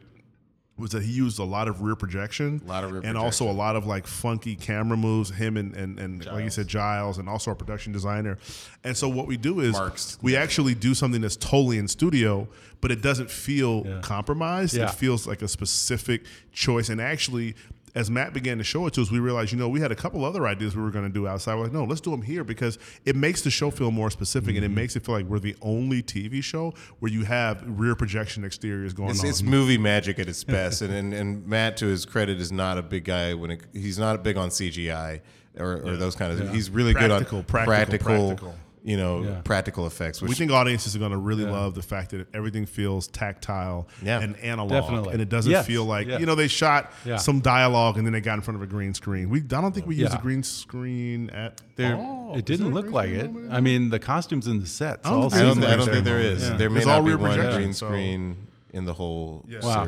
[0.81, 3.49] was that he used a lot of rear projection, A lot of rear and also
[3.49, 5.29] a lot of like funky camera moves.
[5.29, 8.37] Him and and, and like you said, Giles, and also our production designer.
[8.83, 10.17] And so what we do is Marks.
[10.21, 12.47] we actually do something that's totally in studio,
[12.81, 14.75] but it doesn't feel compromised.
[14.75, 14.85] Yeah.
[14.85, 17.55] It feels like a specific choice, and actually.
[17.93, 19.95] As Matt began to show it to us, we realized, you know, we had a
[19.95, 21.55] couple other ideas we were going to do outside.
[21.55, 24.55] We're like, no, let's do them here because it makes the show feel more specific
[24.55, 24.75] and it mm-hmm.
[24.75, 28.93] makes it feel like we're the only TV show where you have rear projection exteriors
[28.93, 29.29] going It's, on.
[29.29, 32.77] it's movie magic at its best, and, and and Matt, to his credit, is not
[32.77, 35.21] a big guy when it, he's not big on CGI
[35.57, 36.53] or, or those kind of.
[36.53, 38.55] He's really Practical, good on practical, practical.
[38.83, 39.41] You know, Yeah.
[39.43, 40.21] practical effects.
[40.21, 43.87] Which we think audiences are going to really love the fact that everything feels tactile
[44.01, 44.19] Yeah.
[44.21, 45.13] and analog, Definitely.
[45.13, 45.67] and it doesn't Yes.
[45.67, 46.17] feel like Yeah.
[46.17, 47.17] you know they shot Yeah.
[47.17, 49.29] some dialogue and then they got in front of a green screen.
[49.29, 52.31] We I don't think we used a green screen at There- all.
[52.33, 53.27] It Is there didn't a look like it.
[53.29, 53.51] over there?
[53.51, 55.05] I mean, the costumes and the sets.
[55.05, 56.49] I don't all think I don't, I don't think they're- there is.
[56.49, 56.57] Yeah.
[56.57, 58.35] There may It's not all be rear one projection, green so- screen
[58.73, 59.85] in the whole Wow.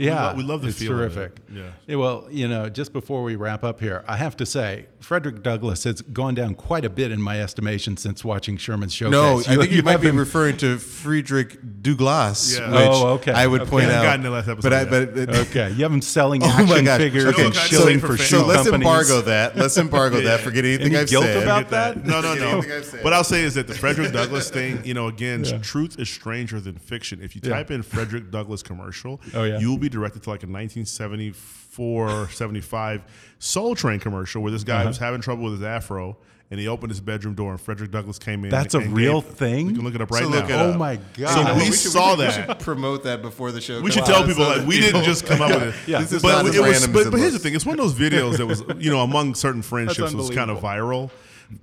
[0.00, 0.14] Series.
[0.14, 1.14] Yeah, lo- we love the it's feel of it.
[1.14, 1.72] terrific.
[1.86, 1.96] Yeah.
[1.96, 5.84] Well, you know, just before we wrap up here, I have to say, Frederick Douglass
[5.84, 9.12] has gone down quite a bit in my estimation since watching Sherman's showcase.
[9.12, 12.70] No, I think you, might have be been- referring to Friedrich Douglas, Yeah.
[12.70, 13.32] which Oh, okay.
[13.32, 13.70] I would Okay.
[13.70, 14.02] point out.
[14.02, 15.14] gotten the last episode but I, yet.
[15.14, 16.98] but Okay, you have him selling Oh action gosh.
[17.00, 18.86] figures Okay, and so- shilling so for let's shoe so let's companies.
[18.86, 19.56] embargo that.
[19.56, 20.24] Let's embargo Yeah.
[20.36, 20.40] that.
[20.40, 21.42] Forget anything Any I've guilt said.
[21.42, 21.94] about that.
[21.96, 22.06] that?
[22.06, 22.48] No, no, no.
[22.52, 23.04] anything I've said.
[23.04, 26.60] What I'll say is that the Frederick Douglass thing, you know, again, truth is stranger
[26.60, 27.20] than fiction.
[27.22, 29.58] If you type in Frederick Douglass commercial, Oh, yeah.
[29.58, 33.02] you'll be directed to like a 1974, 75
[33.38, 34.88] Soul Train commercial where this guy Uh-huh.
[34.88, 36.16] was having trouble with his afro.
[36.52, 38.50] And he opened his bedroom door, and Frederick Douglass came in.
[38.50, 39.68] That's a real gave- thing?
[39.68, 40.34] You can look it up right So now.
[40.40, 40.78] look Oh up.
[40.78, 41.56] my So god!
[41.58, 43.80] we should- saw should- we should promote that before the show.
[43.80, 45.74] We should tell people so like that we people- didn't just come up with it.
[45.86, 46.00] Yeah.
[46.00, 46.70] This is but not as it was.
[46.72, 48.64] random But, as it but here's the thing: it's one of those videos that was,
[48.80, 51.10] you know, among certain friendships was kind of viral.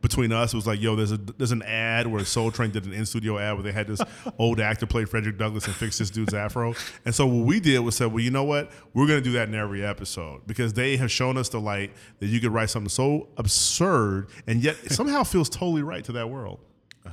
[0.02, 2.86] Between us, it was like, yo, there's a there's an ad where Soul Train did
[2.86, 4.02] an in studio ad where they had this
[4.40, 6.74] old actor play Frederick Douglass and fix this dude's afro.
[7.06, 9.48] And so what we did was said, well, you know what, we're gonna do that
[9.48, 12.90] in every episode because they have shown us the light that you could write something
[12.90, 16.60] so absurd and yet somehow feels totally right to that world.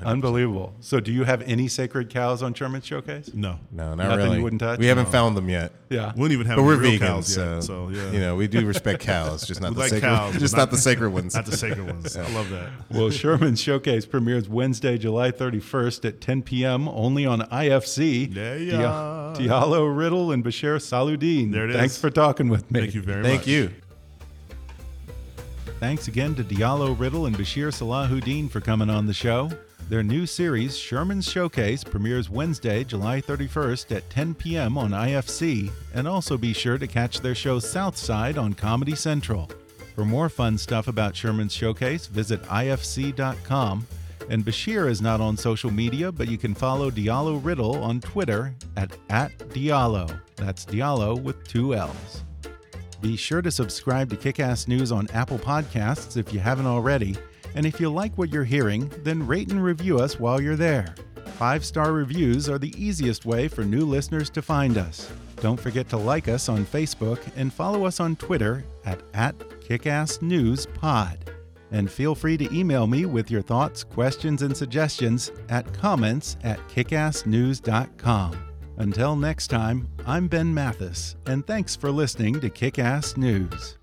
[0.04, 0.74] Unbelievable.
[0.80, 3.30] So, do you have any sacred cows on Sherman's Showcase?
[3.34, 4.42] No, No, not Nothing you really.
[4.42, 4.78] wouldn't touch?
[4.78, 5.10] We haven't No.
[5.10, 5.72] found them yet.
[5.90, 6.12] Yeah.
[6.16, 7.62] we don't even have But we're real vegans, cows so, yet.
[7.64, 10.36] So yeah, you know we do respect cows, just not We the like sacred, cows,
[10.38, 11.34] just not- not the sacred ones.
[11.34, 12.16] not the sacred ones.
[12.16, 12.70] I love that.
[12.90, 16.88] Well, Sherman's Showcase premieres Wednesday, July 31st at 10 p.m.
[16.88, 18.34] only on IFC.
[18.34, 19.34] Yeah, Dia- yeah.
[19.36, 21.52] Diallo Riddle and Bashir Salahuddin.
[21.52, 22.80] There it Thanks for talking with me.
[22.80, 23.30] Thank you very much.
[23.30, 23.70] Thank you.
[25.80, 29.50] Thanks again to Diallo Riddle and Bashir Salahuddin for coming on the show.
[29.88, 34.78] Their new series, Sherman's Showcase, premieres Wednesday, July 31st at 10 p.m.
[34.78, 39.50] on IFC, and also be sure to catch their show Southside on Comedy Central.
[39.94, 43.86] For more fun stuff about Sherman's Showcase, visit ifc.com.
[44.30, 48.54] And Bashir is not on social media, but you can follow Diallo Riddle on Twitter
[48.78, 50.18] at, at Diallo.
[50.36, 52.24] That's Diallo with two L's.
[53.02, 57.18] Be sure to subscribe to Kickass News on Apple Podcasts if you haven't already.
[57.54, 60.94] And if you like what you're hearing, then rate and review us while you're there.
[61.36, 65.10] Five star reviews are the easiest way for new listeners to find us.
[65.36, 71.16] Don't forget to like us on Facebook and follow us on Twitter at, at KickassNewsPod.
[71.72, 76.58] And feel free to email me with your thoughts, questions, and suggestions at comments at
[76.68, 78.36] kickassnews.com.
[78.76, 83.76] Until next time, I'm Ben Mathis, and thanks for listening to Kick Ass News.